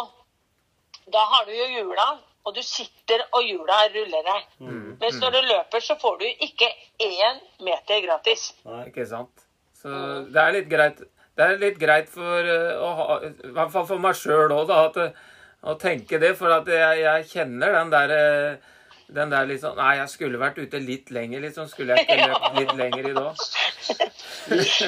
[1.13, 2.07] Da har du jo hjula
[2.45, 4.49] og du sitter og hjula ruller deg.
[4.61, 4.84] Mm.
[5.01, 6.69] Mens når du løper, så får du ikke
[7.03, 8.49] én meter gratis.
[8.65, 8.85] Nei.
[8.89, 9.45] Ikke sant?
[9.81, 9.91] Så
[10.33, 11.01] det er litt greit
[11.35, 14.69] Det er litt greit for eh, å ha I hvert fall for meg sjøl òg,
[14.71, 14.85] da.
[14.87, 15.33] At, eh,
[15.65, 16.31] å tenke det.
[16.39, 18.71] For at jeg, jeg kjenner den der eh,
[19.15, 21.67] den der liksom Nei, jeg skulle vært ute litt lenger, liksom.
[21.69, 23.45] Skulle jeg ikke løpt litt lenger i dag?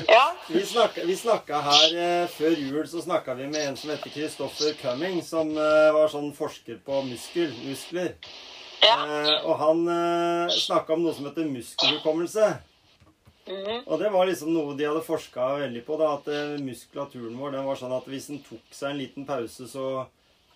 [0.07, 4.13] Ja, Vi snakka, vi snakka her Før jul så snakka vi med en som heter
[4.13, 8.13] Christopher Cumming, som var sånn forsker på muskel, muskler.
[8.81, 8.97] Ja.
[9.03, 12.49] Eh, og han uh, snakka om noe som heter muskelhukommelse.
[13.47, 13.85] Mhm.
[13.85, 15.97] Og det var liksom noe de hadde forska veldig på.
[15.99, 19.27] da, At eh, muskulaturen vår den var sånn at hvis den tok seg en liten
[19.27, 20.05] pause, så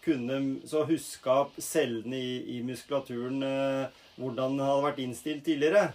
[0.04, 5.92] kunne så huska cellene i, i muskulaturen uh, hvordan den hadde vært innstilt tidligere.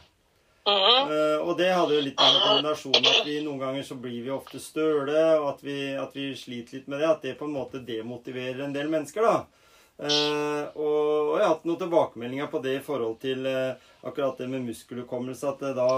[0.67, 1.11] Mhm.
[1.11, 4.33] uh, og det hadde jo litt med kombinasjonen at vi noen ganger så blir vi
[4.35, 7.11] ofte støle, og at vi, at vi sliter litt med det.
[7.11, 9.66] At det på en måte demotiverer en del mennesker, da.
[9.97, 14.41] Eh, og, og jeg har hatt noen tilbakemeldinger på det i forhold til eh, akkurat
[14.41, 15.53] det med muskelhukommelse.
[15.53, 15.91] At det da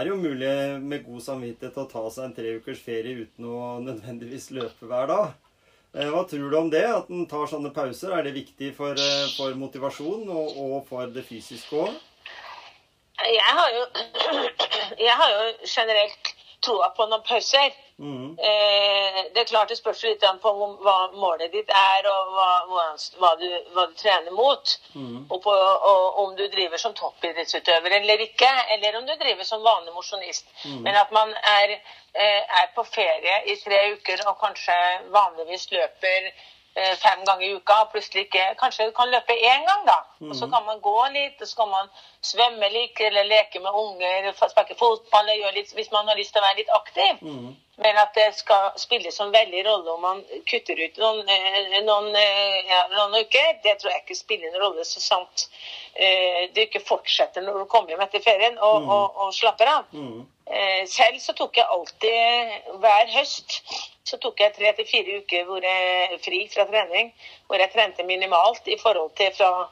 [0.00, 0.52] er jo mulig
[0.84, 5.08] med god samvittighet å ta seg en tre ukers ferie uten å nødvendigvis løpe hver
[5.10, 5.32] dag.
[5.96, 6.84] Eh, Hva tror du om det?
[6.84, 8.12] At en tar sånne pauser?
[8.14, 9.00] Er det viktig for,
[9.38, 11.96] for motivasjon og, og for det fysiske òg?
[13.20, 13.56] Jeg
[15.06, 16.30] jeg har jo generelt
[16.64, 17.72] troa på noen pauser.
[18.00, 18.30] Mm.
[18.38, 22.84] Eh, det er klart det spørs litt på hva målet ditt er, og hva, hva,
[23.20, 24.76] hva, du, hva du trener mot.
[24.94, 25.26] Mm.
[25.28, 25.56] Og, på,
[25.92, 30.48] og om du driver som toppidrettsutøver eller ikke, eller om du driver som vanlig mosjonist.
[30.64, 31.76] Men at man er,
[32.14, 34.78] eh, er på ferie i tre uker og kanskje
[35.12, 39.66] vanligvis løper eh, fem ganger i uka, og plutselig ikke kanskje du kan løpe én
[39.68, 40.00] gang, da.
[40.30, 41.92] Og så kan man gå litt, og så kan man
[42.22, 46.32] svømme litt, eller leke med unger, sparke fotball, eller gjøre litt, hvis man har lyst
[46.32, 47.26] til å være litt aktiv.
[47.80, 47.86] Mm.
[47.86, 52.14] Men at det skal spille som veldig rolle om man kutter ut noen, eh, noen,
[52.16, 55.48] eh, ja, noen uker, det tror jeg ikke spiller noen rolle så sant
[55.94, 59.88] eh, du ikke fortsetter når du kommer hjem etter ferien og, og, og slapper av.
[59.92, 60.26] Mm.
[60.50, 63.60] Eh, selv så tok jeg alltid, hver høst,
[64.04, 67.12] så tok jeg tre til fire uker hvor jeg fri fra trening,
[67.46, 69.68] hvor jeg trente minimalt i forhold til fra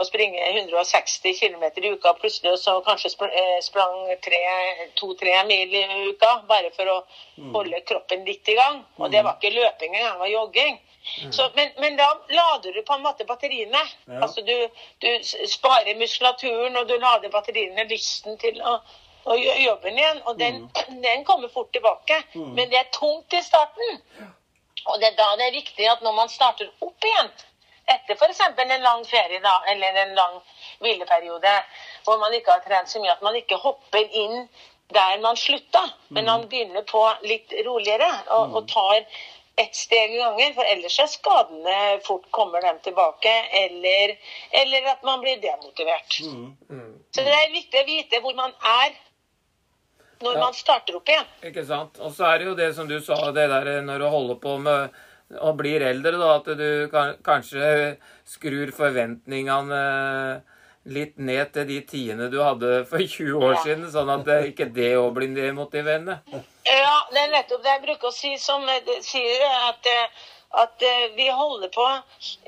[0.00, 4.10] å springe 160 km i uka plutselig, så kanskje eh, sprang
[4.94, 6.98] to-tre mil i uka, bare for å
[7.54, 8.84] holde kroppen litt i gang.
[9.00, 10.78] Og det var ikke løping engang, det var jogging.
[11.30, 13.82] Så, men, men da lader du på en måte batteriene.
[14.06, 14.20] Ja.
[14.26, 14.54] Altså du,
[14.98, 18.78] du sparer muskulaturen, og du lader batteriene lysten til å,
[19.24, 20.22] å gjøre jobben igjen.
[20.26, 20.64] Og den,
[21.06, 22.22] den kommer fort tilbake.
[22.34, 24.02] Men det er tungt i starten.
[24.86, 27.30] Og det er da det er viktig at når man starter opp igjen,
[27.86, 28.40] etter f.eks.
[28.58, 30.40] en lang ferie da, eller en lang
[30.82, 31.52] hvileperiode,
[32.04, 34.48] hvor man ikke har trent så mye, at man ikke hopper inn
[34.94, 35.82] der man slutta,
[36.14, 38.06] men man begynner på litt roligere
[38.36, 39.00] og, og tar
[39.56, 43.32] ett steg i gangen, for ellers er skadene fort kommer dem tilbake,
[43.64, 44.12] eller,
[44.60, 46.20] eller at man blir demotivert.
[46.22, 46.92] Mm.
[47.10, 48.94] Så det er viktig å vite hvor man er
[50.20, 50.40] når Ja.
[50.40, 51.26] man starter opp igjen.
[51.44, 51.98] Ikke sant?
[52.00, 54.54] Og så er det jo det som du sa, det der når du holder på
[54.58, 54.94] med
[55.40, 57.96] og blir eldre, da, at du kan, kanskje
[58.28, 59.80] skrur forventningene
[60.86, 63.62] litt ned til de tiende du hadde for 20 år Ja.
[63.64, 66.20] siden, sånn at det, ikke det òg blir demotiverende.
[66.66, 70.06] Ja, det er nettopp det jeg bruker å si, som eh, sier, at, eh,
[70.62, 71.86] at eh, vi holder på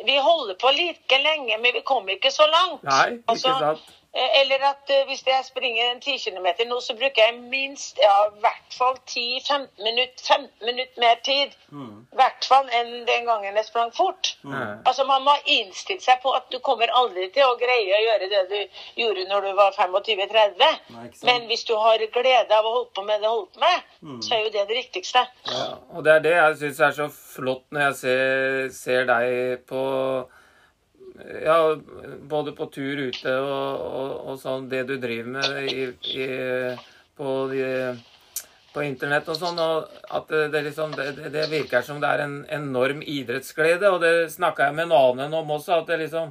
[0.06, 2.82] Vi holder på like lenge, men vi kommer ikke så langt.
[2.86, 3.82] Nei, ikke Altså, sant?
[3.82, 3.97] eh,
[4.40, 8.14] Eller at eh, hvis jeg springer en 10 km nå, så bruker jeg minst ja,
[8.28, 11.54] i hvert fall 10-15 minutter 15 minutter mer tid.
[11.72, 14.34] I hvert fall enn den gangen jeg sprang fort.
[14.42, 14.82] Mm.
[14.88, 18.30] Altså Man må innstille seg på at du kommer aldri til å greie å gjøre
[18.32, 18.58] det du
[19.02, 20.58] gjorde når du var 25-30.
[20.58, 21.26] Nei, ikke sant.
[21.30, 23.68] Men hvis du har glede av å holde på med det du holdt med,
[24.02, 25.24] med, så er jo det det viktigste.
[25.50, 29.64] Ja, og det er det jeg syns er så flott når jeg ser, ser deg
[29.68, 29.82] på
[31.44, 31.76] Ja,
[32.30, 36.26] både på tur ute og, og, og sånn, det du driver med i, i,
[37.18, 37.64] på, de,
[38.74, 42.36] på internett og sånn, og at det, liksom, det- det virker som det er en
[42.54, 43.90] enorm idrettsglede.
[43.90, 46.30] Og det snakka jeg med en annen om også, at det liksom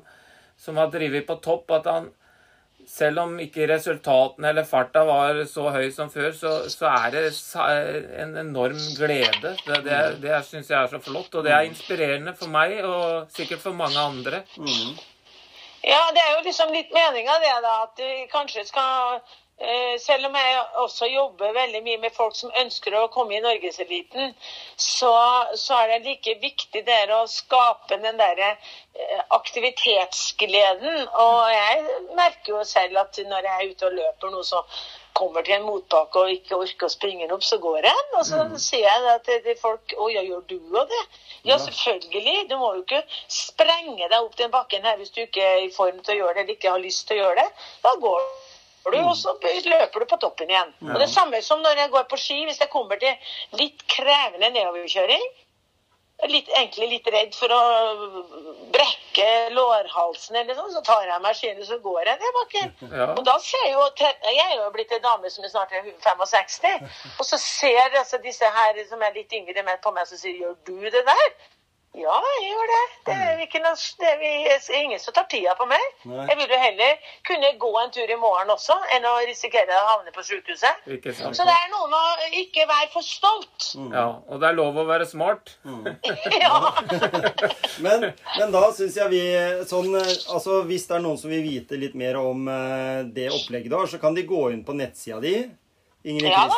[0.57, 2.07] som har drevet på topp, at han
[2.87, 7.23] selv om ikke resultatene eller farta var så høy som før, så, så er det
[8.23, 9.53] en enorm glede.
[9.65, 13.27] Det, det, det syns jeg er så flott, og det er inspirerende for meg, og
[13.35, 14.41] sikkert for mange andre.
[14.55, 14.95] Mm.
[15.87, 17.75] Ja, det er jo liksom litt meninga det, da.
[17.85, 19.19] At du kanskje skal
[19.99, 24.35] Selv om jeg også jobber veldig mye med folk som ønsker å komme i norgeseliten,
[24.77, 25.13] så,
[25.57, 31.07] så er det like viktig der å skape den derre eh, aktivitetsgleden.
[31.09, 34.61] Og jeg merker jo selv at når jeg er ute og løper nå, så
[35.17, 38.03] kommer til en motbakke og ikke orker å springe opp, så går den.
[38.19, 41.03] Og så sier jeg det til folk Å ja, gjør du òg det?
[41.49, 42.43] Ja, selvfølgelig.
[42.51, 45.73] Du må jo ikke sprenge deg opp den bakken her hvis du ikke er i
[45.73, 47.65] form til å gjøre det eller ikke har lyst til å gjøre det.
[47.87, 48.29] Da går
[48.93, 50.71] du, og så løper du på toppen igjen.
[50.87, 52.39] Og det samme som når jeg går på ski.
[52.47, 55.27] Hvis jeg kommer til litt krevende nedoverkjøring,
[56.25, 57.61] litt, egentlig litt redd for å
[58.73, 62.73] brekke lårhalsen eller sånn, så tar jeg meg skiene så går jeg ned bakken.
[62.89, 63.09] Ja.
[63.13, 65.91] Og da ser jeg jo Jeg er jo blitt en dame som er snart er
[66.05, 70.37] 65, og så ser altså disse her som er litt yngre på meg som sier
[70.37, 71.37] 'Gjør du det der?'
[71.97, 72.81] Ja, jeg gjør det.
[73.07, 75.81] Det er, ikke noe, det er vi- ingen som tar tida på meg.
[76.05, 76.27] Nei.
[76.29, 79.85] Jeg vil jo heller kunne gå en tur i morgen også, enn å risikere å
[79.87, 80.83] havne på sykehuset.
[81.33, 83.71] Så det er noe med å ikke være for stolt.
[83.93, 85.55] Ja, og det er lov å være smart.
[86.37, 86.71] Ja.
[87.85, 88.03] Men,
[88.39, 89.19] men da syns jeg vi
[89.69, 93.27] sånn eh, Altså, hvis det er noen som vil vite litt mer om eh, det
[93.33, 95.35] opplegget du har, så kan de gå inn på nettsida di.
[96.31, 96.55] Ja da.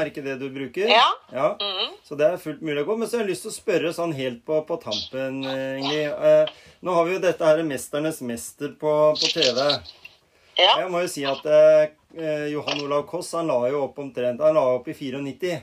[0.00, 0.88] Er ikke det du bruker?
[1.32, 1.48] Ja.
[1.60, 1.94] Mhm.
[2.06, 2.96] Så det er fullt mulig å gå.
[2.98, 6.12] Men så har jeg lyst til å spørre sånn helt på, på tampen, eh, Ingrid.
[6.12, 6.54] Eh,
[6.84, 9.80] nå har vi jo dette her 'Mesternes mester' på, på TV.
[10.56, 10.72] ja.
[10.78, 14.40] Jeg må jo si at eh, eh, Johan Olav Koss han la jo opp omtrent
[14.40, 15.60] Han la opp i 94.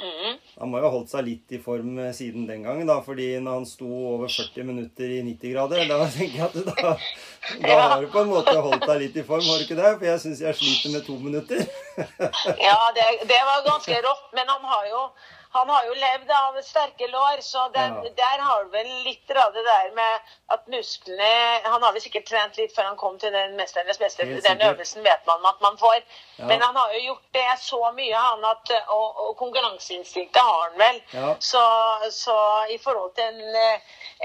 [0.00, 0.38] Mhm.
[0.58, 3.28] Han må jo ha holdt seg litt i form eh, siden den gangen, da, fordi
[3.40, 6.74] når han sto over 40 minutter i 90 grader, da tenker jeg at da,
[7.62, 7.76] da Ja.
[7.92, 9.92] har du på en måte holdt deg litt i form, har du ikke det?
[10.00, 11.62] For jeg syns jeg sliter med to minutter.
[12.58, 15.04] Ja, det, det var ganske rått, men han har jo,
[15.54, 18.10] han har jo levd av sterke lår, så den, Ja.
[18.16, 22.26] der har du vel litt av det der med at musklene Han har vel sikkert
[22.26, 24.26] trent litt før han kom til den 'Mesternes mester'.
[24.48, 26.00] Den øvelsen vet man at man får.
[26.38, 26.44] Ja.
[26.46, 30.78] Men han har jo gjort det så mye, han, at, og, og konkurranseinstinktet har han
[30.78, 31.02] vel.
[31.12, 31.34] Ja.
[31.40, 31.62] Så,
[32.10, 32.36] så
[32.70, 33.80] i forhold til en,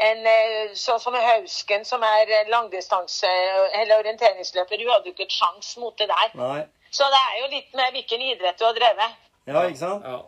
[0.09, 5.77] en sånn som Hausken, som er langdistanse- eller orienteringsløper, du hadde jo ikke et sjans
[5.77, 6.29] mot det der.
[6.33, 6.65] Nei.
[6.91, 9.11] Så det er jo litt med hvilken idrett du har drevet.
[9.47, 10.05] Ja, ikke sant?
[10.05, 10.19] Ja.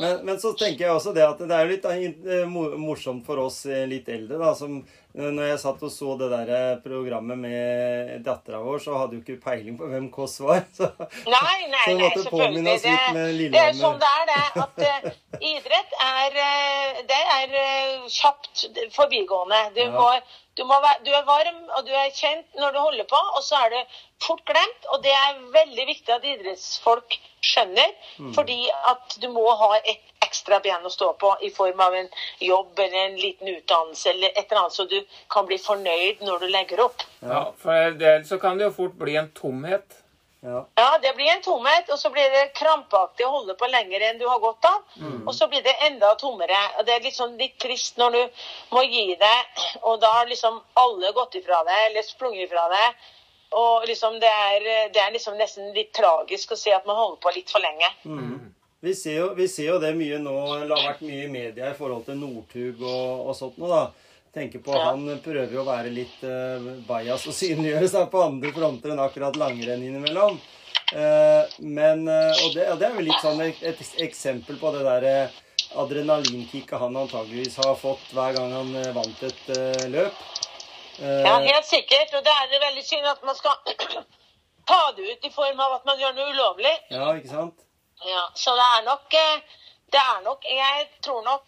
[0.00, 2.46] Men, men så tenker jeg også det at det er litt eh,
[2.78, 6.28] morsomt for oss eh, litt eldre, da, som eh, når jeg satt og så det
[6.32, 10.64] der programmet med dattera vår, så hadde jo ikke peiling på hvem Kåss var.
[10.78, 10.90] Så,
[11.26, 13.80] Nei, nei, så måtte nei, påminne oss litt med Det, det er Lillehammer.
[13.80, 14.44] sånn det er, det.
[14.64, 15.08] At uh,
[15.54, 18.66] idrett er, uh, det er uh, kjapt
[18.96, 19.62] forbigående.
[19.76, 19.90] Du, Ja.
[19.96, 20.08] må,
[20.58, 23.42] du, må være, du er varm, og du er kjent når du holder på, og
[23.46, 23.82] så er det
[24.24, 24.88] fort glemt.
[24.92, 28.32] Og det er veldig viktig at idrettsfolk skjønner, Mm.
[28.34, 28.56] fordi
[28.90, 32.08] at du må ha et ekstra ben å stå på i form av en
[32.42, 34.98] jobb eller en liten utdannelse eller et eller annet, så du
[35.30, 37.02] kan bli fornøyd når du legger opp.
[37.22, 40.02] ja, for ellers så kan det jo fort bli en tomhet.
[40.40, 40.60] Ja.
[40.78, 44.20] Ja, det blir en tomhet, og så blir det krampaktig å holde på lenger enn
[44.20, 44.84] du har godt av.
[45.26, 46.58] Og så blir det enda tommere.
[46.78, 48.42] Og det er liksom litt trist når du
[48.76, 53.08] må gi deg, og da har liksom alle gått ifra deg, eller sprunget ifra deg.
[53.58, 57.22] Og liksom det er, det er liksom nesten litt tragisk å se at man holder
[57.24, 57.90] på litt for lenge.
[58.80, 60.36] Vi ser, jo, vi ser jo det mye nå.
[60.62, 64.07] Det har vært mye i media i forhold til Northug og, og sånt noe, da.
[64.38, 64.84] Tenker på Ja.
[64.92, 69.02] Han prøver jo å være litt uh, bajas og synliggjøre seg på andre fronter enn
[69.02, 70.38] akkurat langrenn innimellom.
[70.94, 74.70] Uh, men, uh, og det, og det er vel litt sånn et, et eksempel på
[74.76, 75.36] det der eh,
[75.76, 80.22] adrenalinkicket han antageligvis har fått hver gang han eh, vant et eh, løp.
[81.02, 82.14] Eh, Ja, helt sikkert.
[82.16, 83.58] Og det er veldig synd at man skal
[84.70, 86.74] ta det ut i form av at man gjør noe ulovlig.
[86.94, 87.66] ja, ikke sant?
[88.06, 89.40] Ja, så det er nok eh,
[89.90, 91.47] Det er nok Jeg tror nok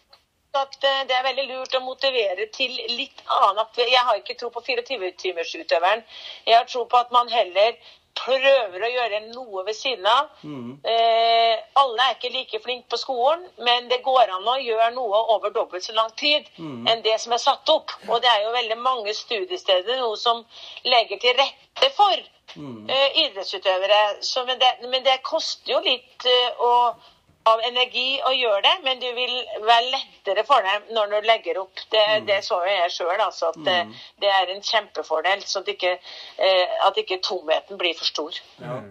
[0.59, 3.81] at eh, det er veldig lurt å motivere til litt annet.
[3.87, 6.03] Jeg har ikke tro på 24-timersutøveren.
[6.47, 7.77] Jeg har tro på at man heller
[8.21, 10.27] prøver å gjøre noe ved siden av.
[10.43, 10.73] Mm.
[10.83, 15.21] Eh, alle er ikke like flinke på skolen, men det går an å gjøre noe
[15.37, 17.95] over dobbelt så lang tid enn det som er satt opp.
[18.09, 20.43] Og det er jo veldig mange studiesteder nå som
[20.83, 24.03] legger til rette for eh, idrettsutøvere.
[24.19, 26.91] Så, men, det, men det koster jo litt eh, å,
[27.49, 29.33] av energi å gjøre det, men du vil
[29.65, 31.83] være lettere for deg når du legger opp.
[31.93, 33.51] Det, det så jeg sjøl, altså.
[33.53, 33.77] At det,
[34.21, 35.41] det er en kjempefordel.
[35.45, 35.95] Så at ikke,
[36.37, 38.37] eh, at ikke tomheten blir for stor.
[38.61, 38.81] Ja.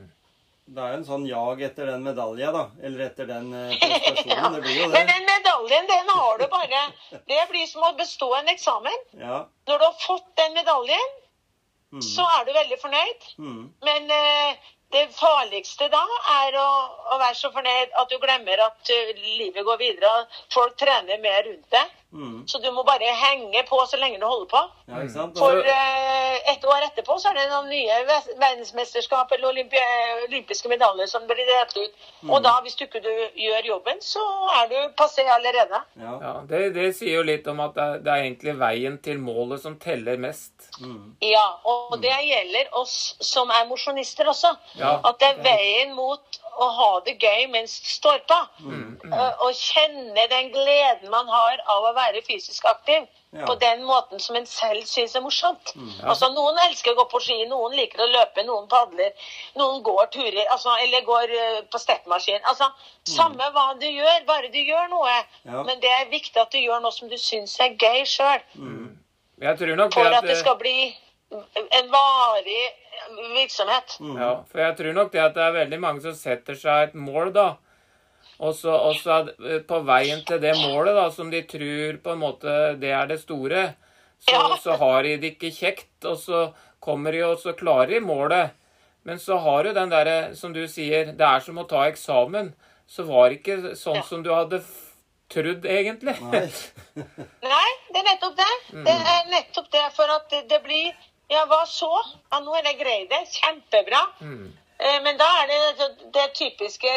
[0.71, 2.67] Det er jo en sånn jag etter den medalja, da.
[2.83, 4.05] Eller etter den prestasjonen.
[4.07, 4.59] prestasjonen.
[4.59, 4.93] Det blir jo det.
[4.99, 6.85] Men den medaljen, den har du bare.
[7.33, 9.01] Det blir som å bestå en eksamen.
[9.19, 9.41] Ja.
[9.71, 11.19] Når du har fått den medaljen,
[11.99, 13.25] så er du veldig fornøyd.
[13.43, 13.63] Mm.
[13.83, 16.03] Men eh, det farligste da
[16.43, 16.69] er å,
[17.15, 20.11] å være så fornøyd at du glemmer at eh, livet går videre.
[20.11, 21.97] og Folk trener mer rundt deg.
[22.13, 22.43] Mm.
[22.47, 24.63] Så du må bare henge på så lenge du holder på.
[24.91, 25.39] Ja, ikke sant?
[25.39, 27.99] For eh, et år etterpå så er det noen nye
[28.41, 29.79] verdensmesterskap eller olympi
[30.27, 32.09] olympiske medaljer som blir delt ut.
[32.23, 32.33] Mm.
[32.35, 34.25] Og da, hvis du ikke du gjør jobben, så
[34.59, 35.83] er du passé allerede.
[36.03, 36.17] ja.
[36.21, 39.23] Ja, det, det sier jo litt om at det er, det er egentlig veien til
[39.23, 40.53] målet som teller mest.
[40.83, 41.15] Mm.
[41.25, 44.53] Ja, og det gjelder oss som er mosjonister også.
[44.81, 44.99] Ja.
[45.07, 48.39] At det er veien mot å ha det gøy mens det står på.
[48.65, 48.83] Mm.
[49.05, 49.15] mm.
[49.47, 53.09] Og kjenne den gleden man har av å være fysisk aktiv.
[53.31, 53.45] Ja.
[53.47, 55.71] På den måten som en selv syns er morsomt.
[56.03, 59.13] Altså, Noen elsker å gå på ski, noen liker å løpe, noen padler,
[59.55, 62.41] noen går turer, altså, eller går uh, på steppemaskin.
[62.51, 62.73] Altså,
[63.07, 65.15] Samme hva du gjør, bare du gjør noe.
[65.47, 65.63] Ja.
[65.63, 68.43] Men det er viktig at du gjør noe som du syns er gøy sjøl.
[69.41, 70.91] Jeg tror nok For at det skal bli
[71.31, 72.65] en varig
[73.35, 73.97] virksomhet.
[74.01, 74.17] Mm.
[74.21, 76.95] Ja, for jeg tror nok det at det er veldig mange som setter seg et
[76.95, 77.49] mål, da.
[78.41, 78.73] Og så
[79.45, 83.07] eh, på veien til det målet, da, som de tror på en måte det er
[83.11, 83.75] det store,
[84.21, 84.57] så, Ja.
[84.61, 88.51] så har de det ikke kjekt, og så kommer de og så klarer de målet.
[89.05, 92.53] Men så har du den derre, som du sier, det er som å ta eksamen.
[92.87, 94.03] Så var det ikke sånn Ja.
[94.03, 94.61] som du hadde
[95.31, 96.17] trodd, egentlig.
[96.21, 96.43] Nei.
[97.53, 98.51] Nei, det er nettopp det.
[98.85, 100.93] Det er nettopp det for at det, det blir
[101.31, 101.91] Ja, hva så?
[102.33, 103.23] Ja, nå har jeg greid det.
[103.39, 104.03] Kjempebra.
[104.21, 104.51] Mm.
[104.81, 106.95] Eh, Men da er det det, typiske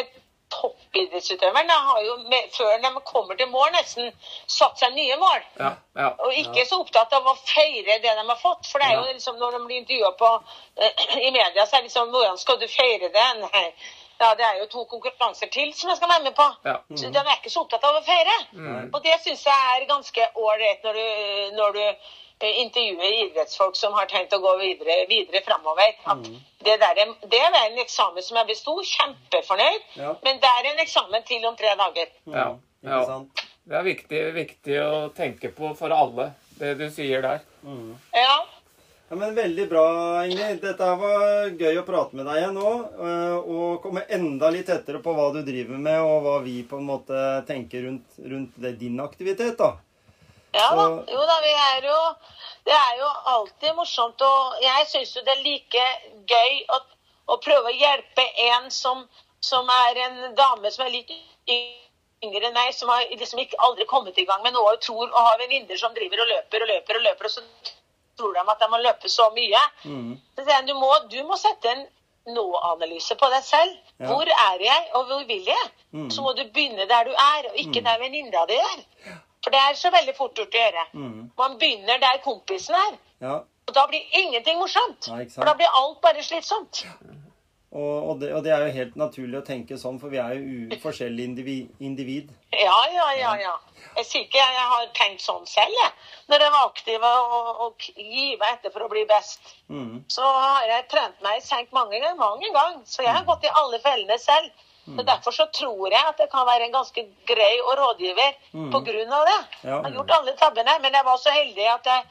[0.54, 4.10] toppidrettsutøveren da har jo med, før de kommer til mål, nesten
[4.50, 5.40] satt seg nye mål.
[5.58, 6.10] Ja, ja.
[6.22, 8.66] Og ikke så opptatt av å feire det de har fått.
[8.70, 9.12] For det er jo Ja.
[9.12, 10.30] liksom når de blir intervjua på
[10.76, 13.28] eh, i media, så er det liksom Hvordan skal du feire det?
[13.42, 13.66] Nei.
[14.20, 16.46] Ja, det er jo to konkurranser til som jeg skal være med på.
[16.64, 16.76] Ja.
[16.96, 18.36] Så de er ikke så opptatt av å feire.
[18.52, 18.90] Mm.
[18.94, 21.84] Og det syns jeg er ganske ålreit når du, når du
[22.40, 25.94] eh, intervjuer idrettsfolk som har tenkt å gå videre, videre framover.
[26.06, 26.22] At
[26.64, 28.76] det, der, er- det er en eksamen som jeg besto.
[28.82, 29.82] Kjempefornøyd.
[30.00, 30.14] Ja.
[30.24, 32.10] Men det er en eksamen til om tre dager.
[32.26, 32.48] Ja,
[32.82, 33.20] ja.
[33.64, 37.40] Det er viktig, viktig å tenke på for alle, det du sier der.
[38.12, 38.34] Ja.
[39.10, 39.82] Ja, men Veldig bra,
[40.24, 40.62] Ingrid.
[40.64, 42.70] Dette var gøy å prate med deg igjen nå.
[42.98, 46.78] øh, Og komme enda litt tettere på hva du driver med, og hva vi på
[46.80, 47.18] en måte
[47.48, 49.58] tenker rundt, rundt det, din aktivitet.
[49.60, 49.74] da.
[50.54, 50.86] Ja da.
[51.10, 52.00] Jo da, vi er jo
[52.64, 55.82] Det er jo alltid morsomt, og jeg syns jo det er like
[56.30, 56.78] gøy å,
[57.34, 59.02] å prøve å hjelpe en som,
[59.44, 61.12] som er en dame som er litt
[62.24, 65.10] yngre enn meg, som har liksom ikke aldri kommet i gang med noe og tror
[65.10, 67.44] og har venninner som driver og løper og løper og løper, og så
[68.16, 69.60] tror de at de må løpe så mye.
[69.84, 70.14] Mm.
[70.32, 71.84] Så sier jeg, du, må, du må sette en
[72.32, 73.76] nå-analyse på deg selv.
[73.98, 74.08] Ja.
[74.08, 75.70] Hvor er jeg, og hvor vil jeg?
[75.92, 76.08] Mm.
[76.10, 78.84] Så må du begynne der du er, og ikke der venninna di er.
[79.44, 80.86] For det er så veldig fort gjort å gjøre.
[80.96, 81.18] Mm.
[81.38, 82.96] Man begynner der kompisen er.
[83.20, 83.34] Ja.
[83.68, 85.06] Og da blir ingenting morsomt.
[85.12, 85.26] Nei.
[85.32, 86.82] For da blir alt bare slitsomt.
[87.74, 90.36] Og, og, det, og det er jo helt naturlig å tenke sånn, for vi er
[90.38, 91.72] jo forskjellige individ.
[91.82, 92.28] individ.
[92.54, 93.32] Ja, ja, ja.
[93.42, 93.54] ja.
[93.96, 95.90] Jeg sier ikke jeg har tenkt sånn selv, jeg.
[96.30, 100.04] Når jeg var aktiv og, og giva etter for å bli best, Mm.
[100.12, 102.18] så har jeg trent meg i senk mange ganger.
[102.20, 102.82] mange ganger.
[102.86, 104.50] Så jeg har gått i alle fellene selv.
[104.84, 108.70] Så Derfor så tror jeg at jeg kan være en ganske grei og rådgiver Mm.
[108.70, 109.38] på grunn av det.
[109.64, 109.70] Ja.
[109.80, 112.04] Jeg har gjort alle tabbene, men jeg var så heldig at jeg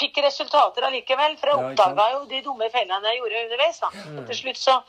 [0.00, 1.36] fikk resultater allikevel.
[1.38, 3.78] For jeg Ja, oppdaga jo de dumme fellene jeg gjorde underveis.
[3.80, 3.86] da.
[4.18, 4.82] Og til slutt så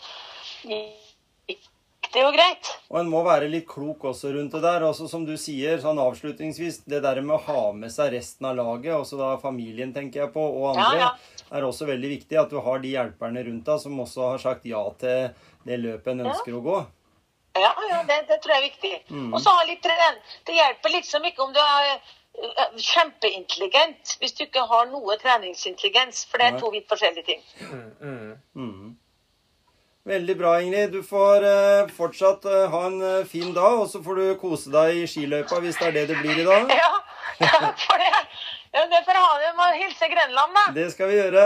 [0.65, 2.69] gikk det jo greit.
[2.91, 4.81] Og en må være litt klok også rundt det der.
[4.87, 8.57] Også som du sier, sånn avslutningsvis, det der med å ha med seg resten av
[8.59, 11.11] laget, også da familien, tenker jeg på, og andre, Ja,
[11.51, 12.39] er også veldig viktig.
[12.39, 15.31] At du har de hjelperne rundt deg som også har sagt ja til
[15.65, 16.79] det løpet en ønsker å gå.
[17.55, 18.93] Ja, ja, det, det tror jeg er viktig.
[19.09, 19.33] Mm.
[19.33, 20.19] Og så ha litt trening.
[20.47, 26.23] Det hjelper liksom ikke om du er eh, kjempeintelligent hvis du ikke har noe treningsintelligens,
[26.31, 27.43] for det er to vidt forskjellige ting.
[27.59, 28.35] Mm, mm.
[28.55, 28.91] Mm.
[30.03, 30.95] Veldig bra, Ingrid.
[30.95, 34.71] Du får uh, fortsatt uh, ha en uh, fin dag, og så får du kose
[34.73, 36.71] deg i skiløypa hvis det er det det blir i dag.
[36.81, 36.89] Ja,
[37.41, 38.07] ja for det,
[38.73, 39.51] ja, det får ha det.
[39.57, 40.65] Må hilse Grenland, da.
[40.75, 41.45] Det skal vi gjøre.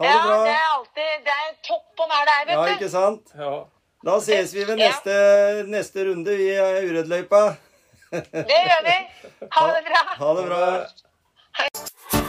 [0.00, 0.38] Ha det Ja, bra.
[0.44, 2.92] det er alltid Det er topp om er der, Ja, ikke du.
[2.92, 3.32] sant?
[3.36, 3.54] Ja.
[4.04, 5.64] Da ses vi ved neste, ja.
[5.68, 7.42] neste runde i eh, Urødløypa.
[8.10, 8.96] Det gjør vi.
[9.52, 10.02] Ha det bra.
[10.22, 10.64] Ha det bra.
[11.60, 12.19] Hei.